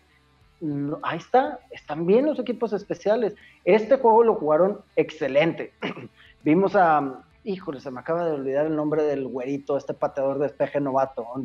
[1.04, 3.36] ahí está, están bien los equipos especiales.
[3.66, 5.74] Este juego lo jugaron excelente.
[6.44, 10.48] Vimos a, híjole, se me acaba de olvidar el nombre del güerito, este pateador de
[10.48, 11.44] despeje novato, on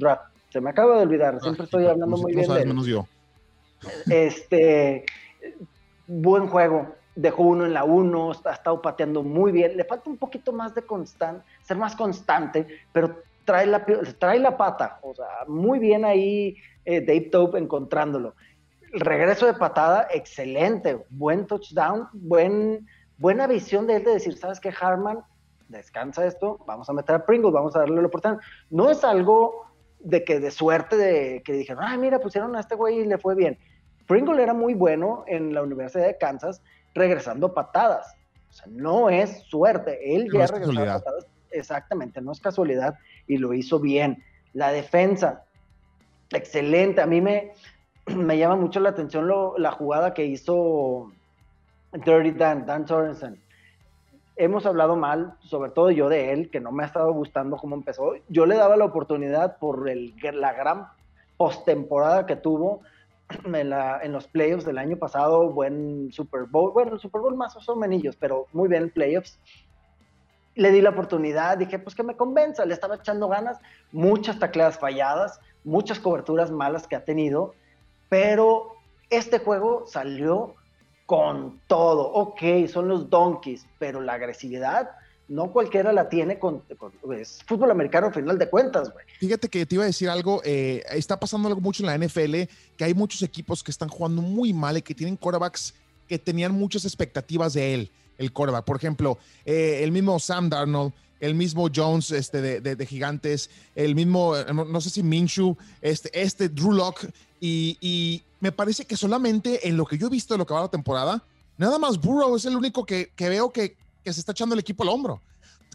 [0.51, 3.07] Se me acaba de olvidar, siempre estoy hablando muy bien de menos yo.
[4.09, 5.05] Este,
[6.07, 6.95] buen juego.
[7.15, 9.77] Dejó uno en la uno, ha estado pateando muy bien.
[9.77, 13.85] Le falta un poquito más de constante, ser más constante, pero trae la,
[14.19, 14.99] trae la pata.
[15.03, 18.35] O sea, muy bien ahí eh, Dave Tope encontrándolo
[19.01, 22.87] regreso de patada, excelente, buen touchdown, buen,
[23.19, 25.21] buena visión de él de decir, ¿sabes qué, Harman?
[25.69, 28.41] Descansa esto, vamos a meter a Pringles, vamos a darle la oportunidad.
[28.71, 29.67] No es algo
[30.01, 33.19] de que de suerte de que dijeron, ah, mira, pusieron a este güey y le
[33.19, 33.59] fue bien.
[34.07, 36.63] Pringle era muy bueno en la Universidad de Kansas
[36.95, 38.15] regresando patadas.
[38.51, 40.15] O sea, no es suerte.
[40.15, 41.27] Él ya regresó patadas.
[41.51, 44.23] Exactamente, no es casualidad y lo hizo bien.
[44.53, 45.45] La defensa,
[46.31, 47.01] excelente.
[47.01, 47.53] A mí me,
[48.17, 51.13] me llama mucho la atención la jugada que hizo
[51.93, 53.41] Dirty Dan, Dan Sorensen.
[54.37, 57.77] Hemos hablado mal, sobre todo yo de él, que no me ha estado gustando cómo
[57.77, 58.15] empezó.
[58.29, 60.87] Yo le daba la oportunidad por el, la gran
[61.37, 62.81] postemporada que tuvo
[63.45, 67.57] en, en, los playoffs del año pasado, buen Super Bowl, bueno, el Super Bowl más
[67.69, 69.39] o menos, pero muy bien playoffs.
[70.55, 73.59] Le di la oportunidad, dije, pues que me convenza, le estaba echando ganas,
[73.91, 77.55] muchas tacleadas falladas, muchas coberturas malas que ha tenido,
[78.13, 78.77] pero
[79.09, 80.55] este juego salió
[81.07, 82.13] con todo.
[82.13, 84.91] Ok, son los donkeys, pero la agresividad
[85.29, 86.63] no cualquiera la tiene con,
[87.19, 89.07] es fútbol americano al final de cuentas, güey.
[89.19, 92.35] Fíjate que te iba a decir algo, eh, está pasando algo mucho en la NFL,
[92.77, 95.73] que hay muchos equipos que están jugando muy mal y que tienen quarterbacks
[96.07, 98.67] que tenían muchas expectativas de él, el quarterback.
[98.67, 104.35] Por ejemplo, eh, el mismo Sam Darnold, el mismo Jones este, de, Gigantes, el mismo,
[104.53, 107.09] no sé si Minshew, este, este Drew Locke,
[107.45, 110.63] y, me parece que solamente en lo que yo he visto de lo que va
[110.63, 111.23] la temporada,
[111.57, 114.89] nada más Burrow es el único que, veo que, se está echando el equipo al
[114.89, 115.21] hombro.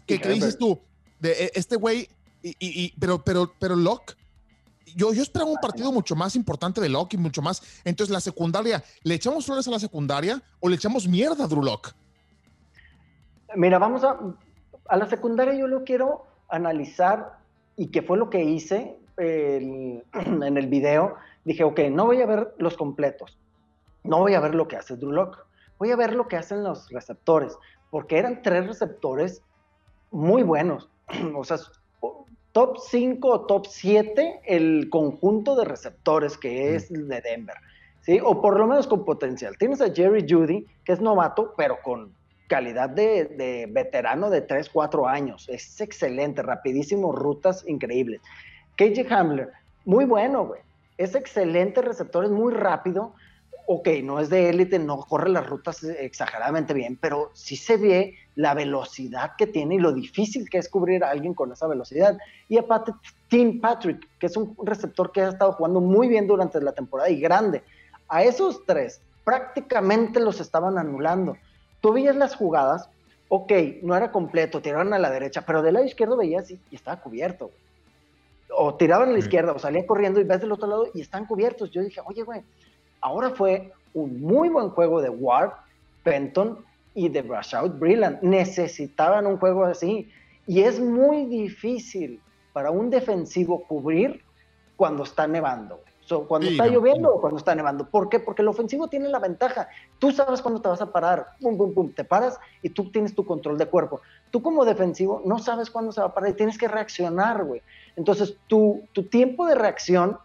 [0.06, 0.78] ¿Qué, dices tú?
[1.18, 2.08] De e, este güey,
[2.42, 4.16] y, pero, pero, pero Locke,
[4.96, 7.62] yo, yo esperaba un partido mucho más importante de Locke y mucho más.
[7.84, 11.62] Entonces, la secundaria, ¿le echamos flores a la secundaria o le echamos mierda a Drew
[11.62, 11.94] Locke?
[13.56, 14.18] Mira, vamos a.
[14.88, 17.38] A la secundaria yo lo quiero analizar
[17.76, 20.02] y que fue lo que hice en
[20.56, 21.16] el video
[21.48, 23.38] dije, ok, no voy a ver los completos,
[24.04, 25.38] no voy a ver lo que hace Drew Locke,
[25.78, 27.56] voy a ver lo que hacen los receptores,
[27.90, 29.42] porque eran tres receptores
[30.10, 30.90] muy buenos,
[31.34, 31.56] o sea,
[32.52, 37.56] top 5 o top 7 el conjunto de receptores que es de Denver,
[38.02, 38.20] ¿sí?
[38.22, 39.56] O por lo menos con potencial.
[39.56, 42.12] Tienes a Jerry Judy, que es novato, pero con
[42.46, 45.48] calidad de, de veterano de 3, 4 años.
[45.48, 48.20] Es excelente, rapidísimo, rutas increíbles.
[48.76, 49.50] KJ Hamler,
[49.86, 50.67] muy bueno, güey
[50.98, 53.14] es excelente receptor, es muy rápido.
[53.66, 58.14] Ok, no es de élite, no corre las rutas exageradamente bien, pero sí se ve
[58.34, 62.18] la velocidad que tiene y lo difícil que es cubrir a alguien con esa velocidad.
[62.48, 62.92] Y aparte,
[63.28, 67.10] Tim Patrick, que es un receptor que ha estado jugando muy bien durante la temporada
[67.10, 67.62] y grande.
[68.08, 71.36] A esos tres prácticamente los estaban anulando.
[71.82, 72.88] Tú veías las jugadas,
[73.28, 76.76] ok, no era completo, tiraron a la derecha, pero del lado izquierdo veías y, y
[76.76, 77.50] estaba cubierto
[78.58, 81.26] o tiraban a la izquierda o salían corriendo y ves del otro lado y están
[81.26, 81.70] cubiertos.
[81.70, 82.42] Yo dije, oye, güey,
[83.00, 85.52] ahora fue un muy buen juego de Ward,
[86.02, 88.20] Penton y de Brashout Brillant.
[88.22, 90.10] Necesitaban un juego así.
[90.46, 92.20] Y es muy difícil
[92.52, 94.22] para un defensivo cubrir
[94.76, 95.80] cuando está nevando
[96.26, 97.88] cuando está lloviendo o cuando está nevando.
[97.88, 98.20] ¿Por qué?
[98.20, 99.68] Porque el ofensivo tiene la ventaja.
[99.98, 101.28] Tú sabes cuándo te vas a parar.
[101.40, 101.92] Pum, pum, pum.
[101.92, 104.00] Te paras y tú tienes tu control de cuerpo.
[104.30, 107.62] Tú como defensivo no sabes cuándo se va a parar y tienes que reaccionar, güey.
[107.96, 110.18] Entonces, tu, tu tiempo de reacción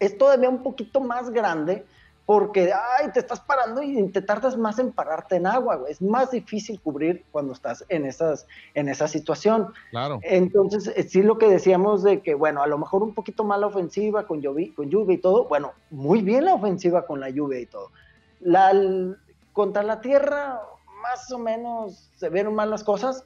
[0.00, 1.84] es todavía un poquito más grande
[2.28, 5.90] porque, ay, te estás parando y te tardas más en pararte en agua, güey.
[5.90, 9.72] Es más difícil cubrir cuando estás en, esas, en esa situación.
[9.88, 10.20] Claro.
[10.20, 13.58] Entonces, eh, sí lo que decíamos de que, bueno, a lo mejor un poquito más
[13.58, 15.46] la ofensiva con, lluvia, con lluvia y todo.
[15.46, 17.92] Bueno, muy bien la ofensiva con la lluvia y todo.
[18.40, 18.74] La,
[19.54, 20.60] contra la tierra,
[21.00, 23.24] más o menos se vieron mal las cosas,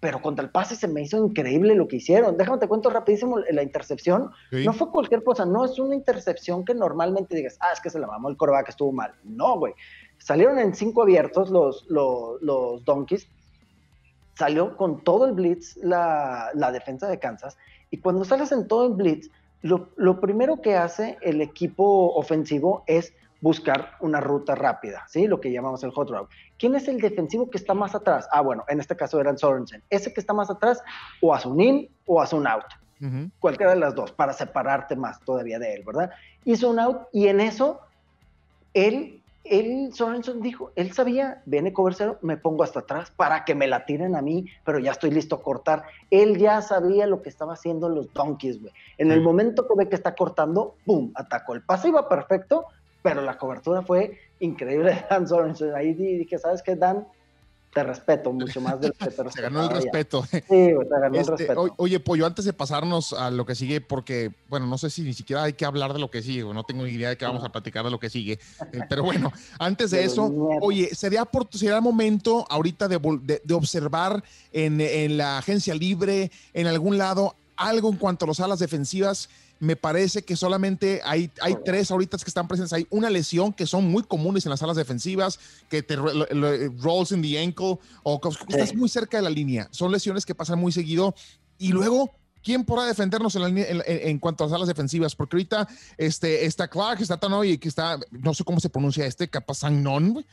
[0.00, 2.36] pero contra el pase se me hizo increíble lo que hicieron.
[2.36, 4.30] Déjame te cuento rapidísimo la intercepción.
[4.52, 7.98] No fue cualquier cosa, no es una intercepción que normalmente digas, ah, es que se
[7.98, 9.14] la mamó el coreback, estuvo mal.
[9.24, 9.74] No, güey.
[10.18, 13.28] Salieron en cinco abiertos los, los, los Donkeys.
[14.34, 17.56] Salió con todo el blitz la, la, defensa de Kansas.
[17.90, 19.30] Y cuando sales en todo el blitz,
[19.62, 25.26] lo, lo primero que hace el equipo ofensivo es buscar una ruta rápida, ¿sí?
[25.26, 26.34] Lo que llamamos el hot route.
[26.58, 28.28] ¿Quién es el defensivo que está más atrás?
[28.32, 29.82] Ah, bueno, en este caso era el Sorensen.
[29.90, 30.82] Ese que está más atrás,
[31.20, 32.64] o hace un in o hace un out.
[33.38, 36.10] Cualquiera de las dos, para separarte más todavía de él, ¿verdad?
[36.44, 37.80] Hizo un out y en eso,
[38.74, 43.68] él, él, Sorensen dijo, él sabía, viene cobercero, me pongo hasta atrás para que me
[43.68, 45.84] la tiren a mí, pero ya estoy listo a cortar.
[46.10, 48.72] Él ya sabía lo que estaba haciendo los Donkeys, güey.
[48.98, 51.12] En el momento que ve que está cortando, ¡pum!
[51.14, 51.54] Atacó.
[51.54, 52.66] El pase iba perfecto,
[53.02, 55.74] pero la cobertura fue increíble de Dan Sorensen.
[55.74, 57.06] Ahí dije, ¿sabes qué, Dan?
[57.72, 60.24] Te respeto mucho más del que te Se ganó el respeto.
[60.24, 61.74] Sí, te ganó el este, respeto.
[61.76, 65.12] Oye, Pollo, antes de pasarnos a lo que sigue, porque, bueno, no sé si ni
[65.12, 67.44] siquiera hay que hablar de lo que sigue, no tengo ni idea de que vamos
[67.44, 68.38] a platicar de lo que sigue.
[68.72, 70.32] Eh, pero bueno, antes de, eso,
[70.62, 76.66] oye, sería, por, sería momento ahorita de, de, observar en, en la agencia libre, en
[76.66, 79.28] algún lado, algo en cuanto a las alas defensivas
[79.60, 82.72] me parece que solamente hay, hay tres ahorita que están presentes.
[82.72, 85.38] Hay una lesión que son muy comunes en las salas defensivas,
[85.68, 89.68] que te rolls in the ankle o que estás muy cerca de la línea.
[89.70, 91.14] Son lesiones que pasan muy seguido.
[91.58, 95.16] Y luego, ¿quién podrá defendernos en, en, cuanto a las salas defensivas?
[95.16, 99.28] Porque ahorita este, está Clark, está Tanoy, que está, no sé cómo se pronuncia este,
[99.28, 100.24] Capazagnon,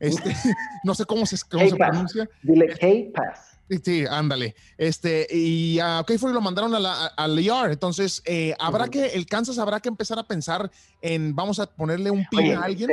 [0.00, 0.34] este,
[0.84, 2.28] no sé cómo se, cómo se pronuncia.
[2.42, 3.53] Dile K-Pass.
[3.82, 4.54] Sí, ándale.
[4.76, 7.70] Este, y a uh, fue lo mandaron a la, al ER.
[7.70, 12.10] Entonces, eh, habrá que, el Kansas habrá que empezar a pensar en, vamos a ponerle
[12.10, 12.90] un pin a alguien.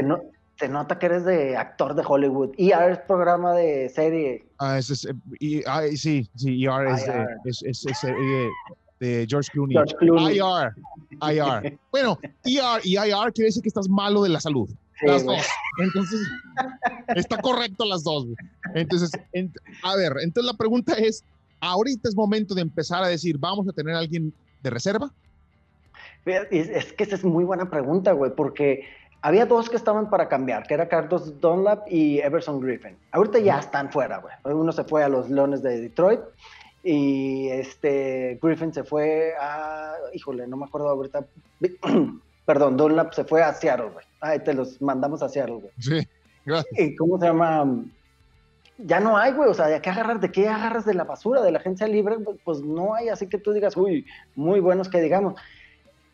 [0.57, 2.51] Se, nota que eres de actor de Hollywood.
[2.57, 4.45] ER es programa de serie.
[4.59, 8.49] Ah, es, es eh, ah, sí, sí, ER es, de, es, es eh,
[8.99, 9.76] de George Clooney.
[9.76, 10.38] George Clooney.
[10.38, 10.76] IR,
[11.22, 11.80] IR.
[11.91, 14.69] bueno, ER y IR quiere decir que estás malo de la salud
[15.04, 15.45] las dos.
[15.80, 16.20] Entonces,
[17.16, 18.28] está correcto las dos.
[18.76, 19.12] Entonces,
[19.84, 21.24] a ver, entonces la pregunta es,
[21.60, 25.12] ¿ahorita es momento de empezar a decir, vamos a tener a alguien de reserva?
[26.26, 28.86] Es que esa es muy buena pregunta, güey, porque
[29.22, 32.95] había dos que estaban para cambiar, que era Carlos Dunlap y Everson Griffin.
[33.12, 34.34] Ahorita ya están fuera, güey.
[34.43, 36.22] Uno se fue a los Leones de Detroit
[36.84, 41.26] y este Griffin se fue a, híjole, no me acuerdo ahorita,
[42.52, 44.06] perdón, Dunlap se fue a Seattle, güey.
[44.20, 45.72] Ay, te los mandamos a Seattle, güey.
[45.80, 46.06] Sí,
[46.45, 46.78] gracias.
[46.78, 47.66] ¿Y cómo se llama?
[48.78, 49.49] Ya no hay, güey.
[49.49, 50.20] O sea, ¿de qué agarrar?
[50.20, 51.41] ¿De qué agarras de la basura?
[51.41, 53.08] De la agencia libre, pues no hay.
[53.08, 55.36] Así que tú digas, uy, muy buenos que digamos.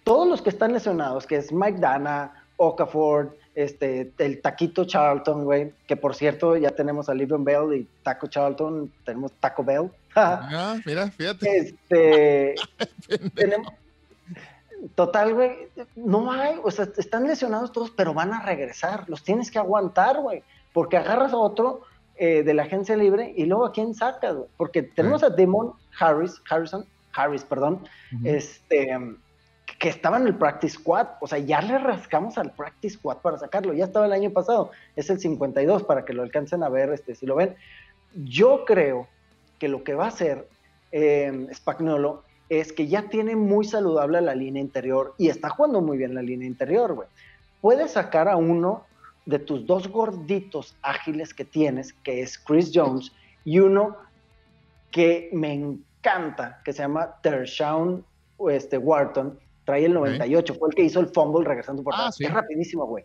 [0.04, 5.74] Todos los que están lesionados, que es Mike Dana, Okafor, este, el Taquito Charlton, güey,
[5.88, 9.90] que por cierto ya tenemos a Livion Bell y Taco Charlton, tenemos Taco Bell.
[10.16, 11.58] ah, mira, fíjate.
[11.58, 12.56] Este,
[13.34, 13.74] tenemos,
[14.96, 19.50] Total, güey, no hay, o sea, están lesionados todos, pero van a regresar, los tienes
[19.50, 21.82] que aguantar, güey, porque agarras a otro
[22.16, 25.74] eh, de la agencia libre y luego a quién sacas, güey, porque tenemos a Demon
[26.00, 27.88] Harris, Harrison, Harris, perdón,
[28.24, 28.96] este,
[29.80, 33.40] que estaba en el Practice Squad, o sea, ya le rascamos al Practice Squad para
[33.40, 36.92] sacarlo, ya estaba el año pasado, es el 52 para que lo alcancen a ver,
[36.92, 37.56] este, si lo ven.
[38.14, 39.08] Yo creo
[39.60, 40.48] que lo que va a hacer
[40.92, 45.98] eh, Spagnolo es que ya tiene muy saludable la línea interior y está jugando muy
[45.98, 47.08] bien la línea interior, güey.
[47.62, 48.86] Puedes sacar a uno
[49.26, 53.12] de tus dos gorditos ágiles que tienes, que es Chris Jones,
[53.44, 53.98] y uno
[54.92, 58.06] que me encanta, que se llama Tershawn
[58.50, 62.22] este, Wharton, trae el 98, fue el que hizo el fumble regresando por ah, atrás.
[62.22, 63.04] Es rapidísimo, güey.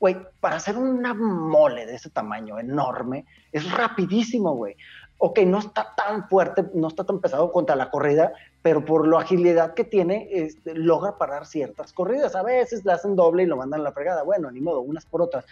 [0.00, 4.76] Güey, para hacer una mole de ese tamaño enorme, es rapidísimo, güey
[5.18, 8.32] ok, no está tan fuerte, no está tan pesado contra la corrida,
[8.62, 12.34] pero por la agilidad que tiene, este, logra parar ciertas corridas.
[12.34, 14.24] A veces le hacen doble y lo mandan a la fregada.
[14.24, 15.44] Bueno, ni modo, unas por otras.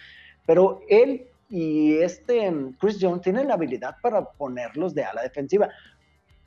[0.45, 5.69] Pero él y este Chris Jones tienen la habilidad para ponerlos de ala defensiva.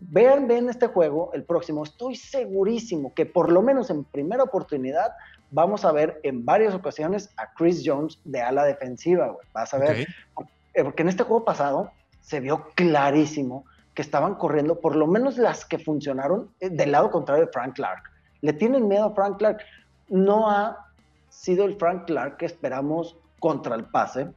[0.02, 1.84] Vean, ven este juego, el próximo.
[1.84, 5.12] Estoy segurísimo que por lo menos en primera oportunidad
[5.52, 9.36] vamos a ver en varias ocasiones a Chris Jones de ala defensiva.
[9.54, 10.08] Vas a ver.
[10.34, 11.92] Porque en este juego pasado
[12.22, 17.12] se vio clarísimo que estaban corriendo, por lo menos las que funcionaron, eh, del lado
[17.12, 18.04] contrario de Frank Clark.
[18.42, 19.60] Le tienen miedo a Frank Clark.
[20.08, 20.88] No ha
[21.30, 24.30] sido el Frank Clark que esperamos contra el pase,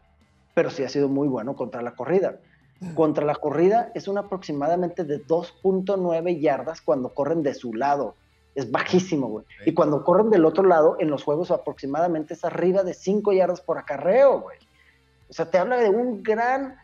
[0.54, 2.38] pero sí ha sido muy bueno contra la corrida.
[2.80, 2.94] Mm.
[2.94, 8.16] Contra la corrida es un aproximadamente de 2.9 yardas cuando corren de su lado.
[8.54, 9.46] Es bajísimo, güey.
[9.64, 13.60] Y cuando corren del otro lado, en los juegos aproximadamente es arriba de 5 yardas
[13.60, 14.58] por acarreo, güey.
[15.30, 16.76] O sea, te habla de un gran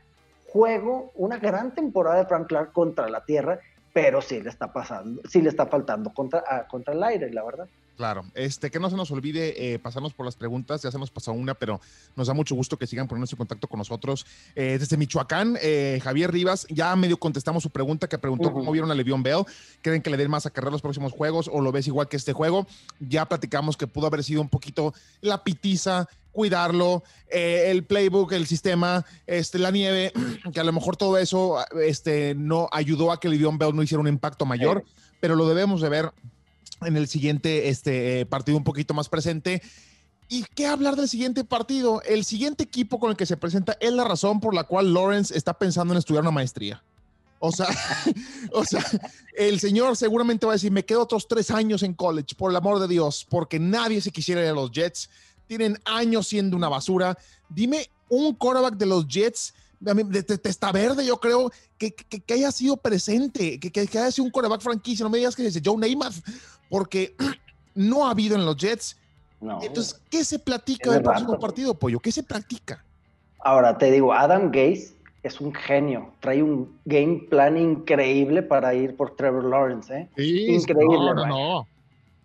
[0.49, 3.61] juego, una gran temporada de Frank Clark contra la tierra,
[3.93, 7.69] pero sí le está pasando, sí le está faltando contra, contra el aire, la verdad.
[7.99, 11.11] Claro, este, que no se nos olvide eh, pasarnos por las preguntas, ya se nos
[11.11, 11.81] pasó una, pero
[12.15, 14.25] nos da mucho gusto que sigan poniéndose en contacto con nosotros.
[14.55, 18.93] Eh, desde Michoacán, eh, Javier Rivas, ya medio contestamos su pregunta que preguntó cómo vieron
[18.93, 19.43] a Le'Veon Bell,
[19.83, 22.17] ¿creen que le den más a carrera los próximos juegos o lo ves igual que
[22.17, 22.69] este juego?
[23.01, 29.05] Ya platicamos que pudo haber sido un poquito la pitiza, cuidarlo, el playbook, el sistema,
[29.27, 30.13] este, la nieve,
[30.55, 34.01] que a lo mejor todo eso este, no ayudó a que Le'Veon Bell no hiciera
[34.01, 34.85] un impacto mayor,
[35.19, 36.13] pero lo debemos de ver
[36.83, 39.63] en el siguiente este, partido un poquito más presente.
[40.29, 42.03] ¿Y qué hablar del siguiente partido?
[42.03, 45.37] El siguiente equipo con el que se presenta es la razón por la cual Lawrence
[45.37, 46.83] está pensando en estudiar una maestría.
[47.39, 47.69] O sea,
[48.53, 48.85] o sea,
[49.37, 52.57] el señor seguramente va a decir, me quedo otros tres años en college, por el
[52.57, 55.09] amor de Dios, porque nadie se quisiera ir a los Jets.
[55.47, 57.17] Tienen años siendo una basura.
[57.49, 59.55] Dime un quarterback de los Jets
[60.43, 64.61] testa verde, yo creo que, que, haya sido presente, que, que, haya sido un quarterback
[64.61, 65.05] franquicia.
[65.05, 66.17] No me digas que dice Joe Namath,
[66.69, 67.15] porque
[67.75, 68.97] no ha habido en los Jets.
[69.41, 72.01] Entonces, ¿qué se platica del próximo partido, Pollo?
[72.01, 72.85] ¿Qué se practica?
[73.39, 76.11] Ahora, te digo, Adam Gaze es un genio.
[76.21, 80.09] Trae un game plan increíble para ir por Trevor Lawrence, ¿eh?
[80.17, 81.15] increíble.
[81.15, 81.69] No, no,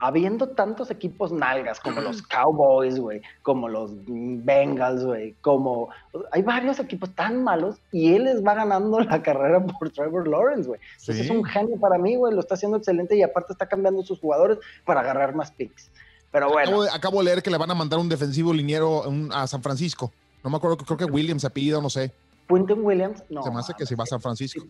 [0.05, 5.87] Habiendo tantos equipos nalgas como los Cowboys, güey, como los Bengals, güey, como
[6.31, 10.67] hay varios equipos tan malos y él les va ganando la carrera por Trevor Lawrence,
[10.67, 10.81] güey.
[11.07, 14.19] es un genio para mí, güey, lo está haciendo excelente y aparte está cambiando sus
[14.19, 15.89] jugadores para agarrar más picks.
[16.33, 16.81] Pero bueno.
[16.91, 20.11] Acabo de, leer que le van a mandar un defensivo liniero a San Francisco.
[20.43, 22.11] No me acuerdo, creo que Williams ha pedido, no sé.
[22.49, 23.41] Quentin Williams, no.
[23.41, 24.65] Se me hace que se va a San Francisco.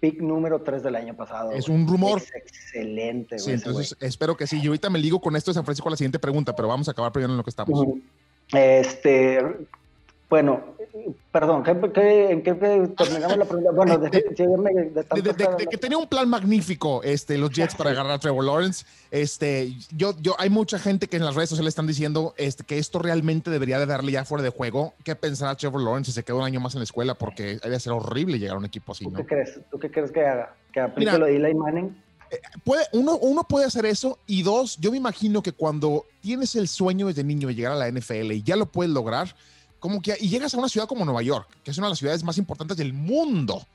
[0.00, 1.52] Pick número 3 del año pasado.
[1.52, 2.18] Es un rumor.
[2.18, 3.44] Es excelente, güey.
[3.44, 4.60] Sí, entonces espero que sí.
[4.62, 6.88] Yo ahorita me ligo con esto de San Francisco a la siguiente pregunta, pero vamos
[6.88, 7.86] a acabar primero en lo que estamos.
[8.52, 9.38] Este,
[10.30, 10.62] bueno,
[11.32, 13.70] perdón, en qué terminamos la pregunta?
[13.72, 14.10] Bueno, de,
[15.68, 18.86] que tenía un plan magnífico este, los Jets para agarrar a Trevor Lawrence.
[19.10, 22.78] Este, yo, yo, hay mucha gente que en las redes sociales están diciendo este, que
[22.78, 24.94] esto realmente debería de darle ya fuera de juego.
[25.02, 27.14] ¿Qué pensará Trevor Lawrence si se queda un año más en la escuela?
[27.14, 29.58] Porque debe ser horrible llegar a un equipo así, ¿Tú qué crees?
[29.68, 30.54] ¿Tú qué crees que haga?
[30.72, 31.96] ¿Que aplique lo de Eli Manning?
[32.30, 36.54] Eh, puede, uno, uno puede hacer eso y dos, yo me imagino que cuando tienes
[36.54, 39.34] el sueño desde niño de llegar a la NFL y ya lo puedes lograr,
[39.80, 41.98] como que y llegas a una ciudad como Nueva York, que es una de las
[41.98, 43.66] ciudades más importantes del mundo.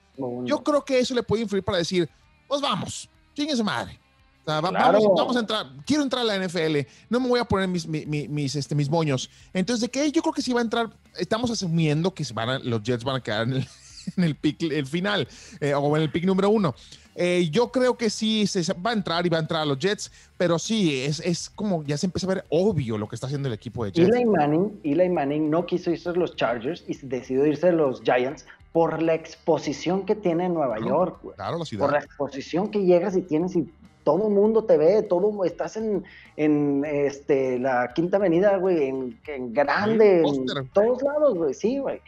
[0.45, 2.09] Yo creo que eso le puede influir para decir,
[2.47, 3.99] pues vamos, chingue madre.
[4.45, 6.77] vamos, a entrar, quiero entrar a la NFL,
[7.09, 9.29] no me voy a poner mis, mis, este, mis moños.
[9.53, 10.09] Entonces, ¿de qué?
[10.11, 13.23] Yo creo que sí va a entrar, estamos asumiendo que van los Jets van a
[13.23, 13.67] quedar en el,
[14.17, 15.27] en el pick el final,
[15.59, 16.75] eh, o en el pick número uno.
[17.15, 19.79] Eh, yo creo que sí se va a entrar y va a entrar a los
[19.79, 23.27] Jets, pero sí, es, es como ya se empieza a ver obvio lo que está
[23.27, 24.13] haciendo el equipo de Jets.
[24.13, 28.01] Eli Manning, Eli Manning no quiso irse a los Chargers y decidió irse a los
[28.01, 31.19] Giants por la exposición que tiene en Nueva York.
[31.35, 31.85] Claro, la ciudad.
[31.85, 33.65] Por la exposición que llegas y tienes y
[34.03, 36.03] todo el mundo te ve, todo estás en,
[36.35, 42.01] en este, la Quinta Avenida, güey, en, en grande, en todos lados, güey, sí, güey.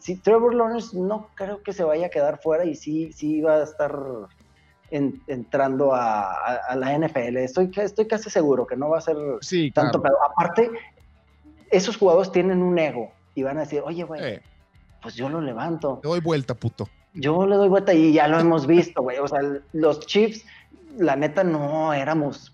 [0.00, 3.56] Sí, Trevor Lawrence no creo que se vaya a quedar fuera y sí, sí va
[3.56, 3.96] a estar
[4.90, 7.36] entrando a, la NFL.
[7.38, 9.16] Estoy, estoy casi seguro que no va a ser
[9.72, 10.70] tanto, pero aparte,
[11.70, 14.40] esos jugadores tienen un ego y van a decir, oye, güey,
[15.02, 16.00] pues yo lo levanto.
[16.02, 16.88] Le doy vuelta, puto.
[17.14, 19.18] Yo le doy vuelta y ya lo hemos visto, güey.
[19.18, 19.40] O sea,
[19.72, 20.44] los Chiefs,
[20.96, 22.52] la neta, no éramos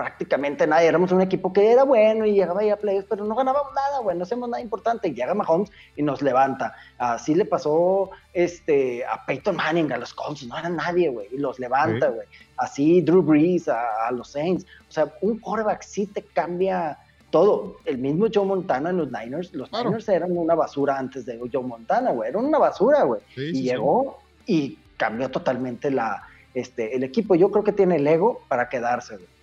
[0.00, 0.88] prácticamente nadie.
[0.88, 3.98] Éramos un equipo que era bueno y llegaba ahí a playoffs, pero no ganábamos nada,
[3.98, 5.08] güey, no hacemos nada importante.
[5.08, 6.74] Y llega Mahomes y nos levanta.
[6.96, 11.36] Así le pasó este, a Peyton Manning, a los Colts, no era nadie, güey, y
[11.36, 12.26] los levanta, güey.
[12.56, 14.64] Así Drew Brees a, los Saints.
[14.88, 16.98] O sea, un quarterback sí te cambia
[17.28, 17.76] todo.
[17.84, 21.62] El mismo Joe Montana en los Niners, los Niners eran una basura antes de Joe
[21.62, 23.20] Montana, güey, eran una basura, güey.
[23.36, 26.22] y llegó y cambió totalmente la,
[26.54, 27.34] este, el equipo.
[27.34, 29.39] Yo creo que tiene el ego para quedarse, güey.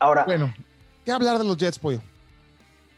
[0.00, 0.24] Ahora.
[0.24, 0.52] Bueno,
[1.04, 2.00] ¿qué hablar de los Jets, Pollo?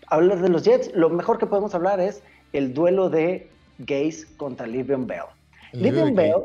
[0.06, 2.22] Hablar de los Jets, lo mejor que podemos hablar es
[2.52, 3.48] el duelo de
[3.78, 5.24] Gaze contra Livion Bell.
[5.72, 6.42] Livion Bell,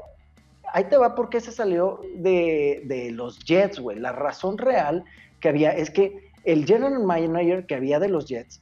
[0.74, 4.00] ahí te va porque se salió de, de los Jets, güey.
[4.00, 5.04] La razón real
[5.40, 8.62] que había es que el general manager que había de los Jets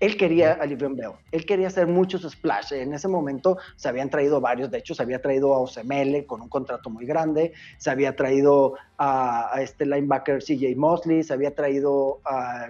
[0.00, 2.72] él quería a Livion Bell, él quería hacer muchos splash.
[2.72, 6.40] En ese momento se habían traído varios, de hecho se había traído a Osemele con
[6.40, 12.20] un contrato muy grande, se había traído a, este linebacker CJ Mosley, se había traído
[12.24, 12.68] a,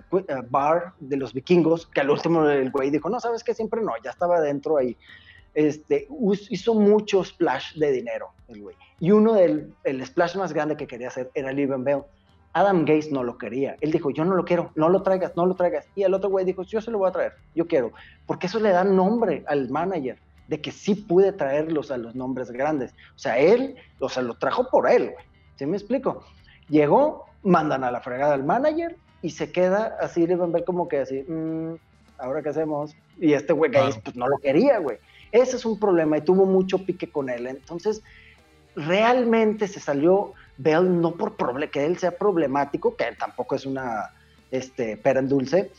[0.49, 3.93] Barr de los vikingos, que al último el güey dijo, no, sabes que siempre no,
[4.03, 4.97] ya estaba dentro ahí.
[5.55, 6.07] Este,
[6.51, 8.77] hizo mucho splash de dinero el güey.
[9.01, 12.03] Y uno del el splash más grande que quería hacer era Livion Bell.
[12.53, 13.77] Adam Gates no lo quería.
[13.81, 15.87] Él dijo, yo no lo quiero, no lo traigas, no lo traigas.
[15.95, 17.93] Y el otro güey dijo, yo se lo voy a traer, yo quiero.
[18.27, 20.19] Porque eso le da nombre al manager.
[20.49, 22.93] de que sí pude traerlos a los nombres grandes.
[23.15, 25.25] O sea, él, o sea, lo trajo por él, güey.
[25.57, 26.25] ¿Sí me explico?
[26.69, 30.65] Llegó, mandan a la fregada al manager y se queda así, le van a ver
[30.65, 31.75] como que así, mm,
[32.19, 32.97] ¿ahora qué hacemos?
[33.19, 34.99] Y este güey pues no lo quería, güey.
[35.33, 37.47] Ese es un problema y tuvo mucho pique con él.
[37.47, 38.03] Entonces,
[38.75, 44.11] realmente se salió Bell no por que él sea problemático, que tampoco es una
[44.51, 45.71] este, pera en dulce,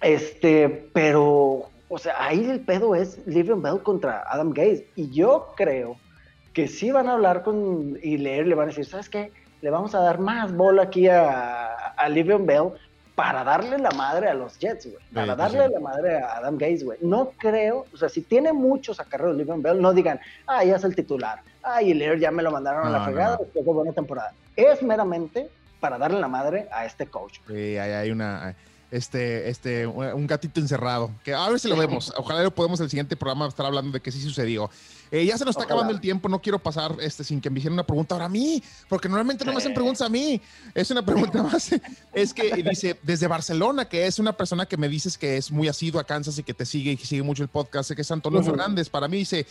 [0.00, 4.86] este, pero, o sea, ahí el pedo es Livion Bell contra Adam Gaze.
[4.94, 5.96] Y yo creo
[6.52, 9.32] que sí van a hablar con y leer, le van a decir, ¿sabes qué?
[9.62, 12.72] Le vamos a dar más bola aquí a, a Livion Bell
[13.14, 15.02] para darle la madre a los Jets, güey.
[15.12, 16.98] Para darle la madre a Adam Gaze, güey.
[17.00, 20.84] No creo, o sea, si tiene muchos acarreos Livion Bell, no digan, ah, ya es
[20.84, 21.40] el titular.
[21.68, 24.32] Ah, y Lear ya me lo mandaron a la fregada, de buena temporada.
[24.54, 25.50] Es meramente
[25.80, 27.40] para darle la madre a este coach.
[27.48, 28.54] Sí, hay una
[28.90, 31.10] este, este, un gatito encerrado.
[31.24, 32.12] Que a ver si lo vemos.
[32.16, 34.70] Ojalá lo podemos el siguiente programa estar hablando de que sí sucedió.
[35.10, 36.28] Eh, ya se nos está acabando el tiempo.
[36.28, 39.44] No quiero pasar este, sin que me hicieran una pregunta ahora a mí, porque normalmente
[39.44, 40.40] no me hacen preguntas a mí.
[40.74, 41.70] Es una pregunta más.
[42.12, 45.68] Es que dice desde Barcelona, que es una persona que me dices que es muy
[45.68, 47.92] asiduo a Kansas y que te sigue y que sigue mucho el podcast.
[47.92, 48.88] Que es Antonio Fernández.
[48.88, 49.46] Para mí dice: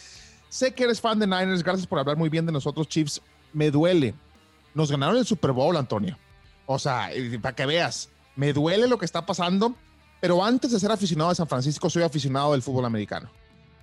[0.56, 1.62] Sé que eres fan de Niners.
[1.62, 3.22] Gracias por hablar muy bien de nosotros, Chiefs.
[3.52, 4.16] Me duele.
[4.74, 6.18] Nos ganaron el Super Bowl, Antonio.
[6.66, 7.10] O sea,
[7.42, 9.76] para que veas me duele lo que está pasando,
[10.22, 13.30] pero antes de ser aficionado de San Francisco, soy aficionado del fútbol americano.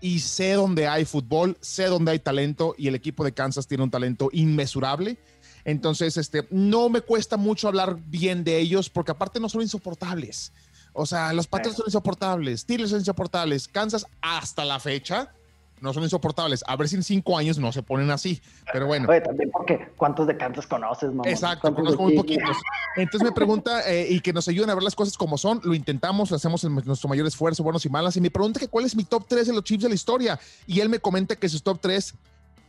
[0.00, 3.84] Y sé dónde hay fútbol, sé dónde hay talento y el equipo de Kansas tiene
[3.84, 5.18] un talento inmesurable.
[5.66, 10.54] Entonces, este, no me cuesta mucho hablar bien de ellos porque aparte no son insoportables.
[10.94, 15.34] O sea, los Patriots son insoportables, Steelers son insoportables, Kansas hasta la fecha
[15.82, 16.64] no son insoportables.
[16.66, 18.40] A ver si en cinco años no se ponen así.
[18.72, 19.08] Pero bueno.
[19.08, 21.28] Oye, también porque ¿cuántos de Kansas conoces, mamá?
[21.28, 22.56] Exacto, conozco muy poquitos.
[22.96, 25.60] Entonces me pregunta eh, y que nos ayuden a ver las cosas como son.
[25.64, 28.16] Lo intentamos, hacemos nuestro mayor esfuerzo, buenos y malas.
[28.16, 30.38] Y me pregunta que cuál es mi top 3 de los chips de la historia.
[30.66, 32.14] Y él me comenta que sus top 3,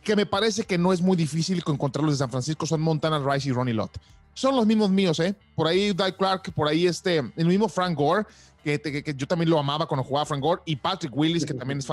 [0.02, 3.48] que me parece que no es muy difícil encontrarlos de San Francisco, son Montana Rice
[3.48, 3.92] y Ronnie Lott.
[4.34, 5.36] Son los mismos míos, ¿eh?
[5.54, 8.26] Por ahí Dai Clark, por ahí este, el mismo Frank Gore
[8.64, 11.86] que, yo también lo amaba cuando jugaba Frank Gore, y Patrick Willis, que también es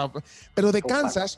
[0.54, 1.38] Pero de Kansas,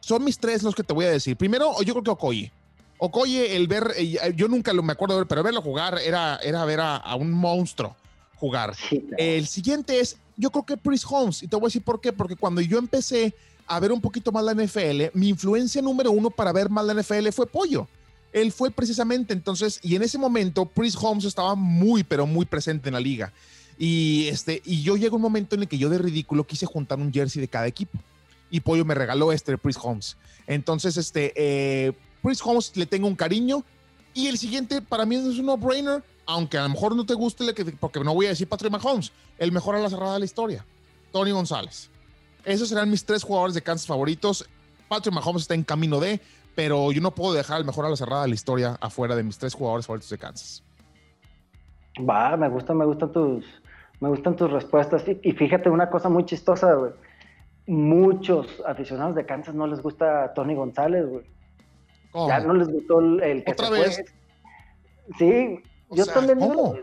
[0.00, 1.36] son mis tres los que te voy a decir.
[1.36, 2.52] Primero, yo creo que Okoye.
[2.98, 6.36] Okoye, el ver, eh, yo nunca lo me acuerdo de ver, pero verlo jugar era,
[6.42, 7.94] era ver a, un monstruo
[8.36, 8.74] jugar.
[9.16, 12.12] El siguiente es, yo creo que Chris Holmes, y te voy a decir por qué,
[12.12, 13.34] porque cuando yo empecé
[13.66, 16.94] a ver un poquito más la NFL, mi influencia número uno para ver más la
[16.94, 17.88] NFL fue Pollo.
[18.32, 22.88] Él fue precisamente entonces, y en ese momento, Chris Holmes estaba muy, pero muy presente
[22.88, 23.32] en la liga.
[23.78, 26.98] Y, este, y yo llego un momento en el que yo de ridículo quise juntar
[26.98, 27.98] un jersey de cada equipo.
[28.50, 30.16] Y Pollo me regaló este de Priest Holmes.
[30.46, 33.64] Entonces, este, eh, Holmes le tengo un cariño.
[34.12, 37.44] Y el siguiente para mí es un no-brainer, aunque a lo mejor no te guste,
[37.80, 40.64] porque no voy a decir Patrick Mahomes, el mejor a la cerrada de la historia,
[41.10, 41.90] Tony González.
[42.44, 44.48] Esos serán mis tres jugadores de Kansas favoritos.
[44.88, 46.20] Patrick Mahomes está en camino de,
[46.54, 49.24] pero yo no puedo dejar el mejor a la cerrada de la historia afuera de
[49.24, 50.62] mis tres jugadores favoritos de Kansas.
[51.98, 53.44] Va, me gustan, me gustan tus,
[54.00, 55.04] me gustan tus respuestas.
[55.22, 56.92] Y, fíjate una cosa muy chistosa, güey.
[57.66, 61.24] Muchos aficionados de Kansas no les gusta Tony González, güey.
[62.28, 64.04] Ya no les gustó el, que ¿Otra vez?
[65.18, 66.76] Sí, yo también digo.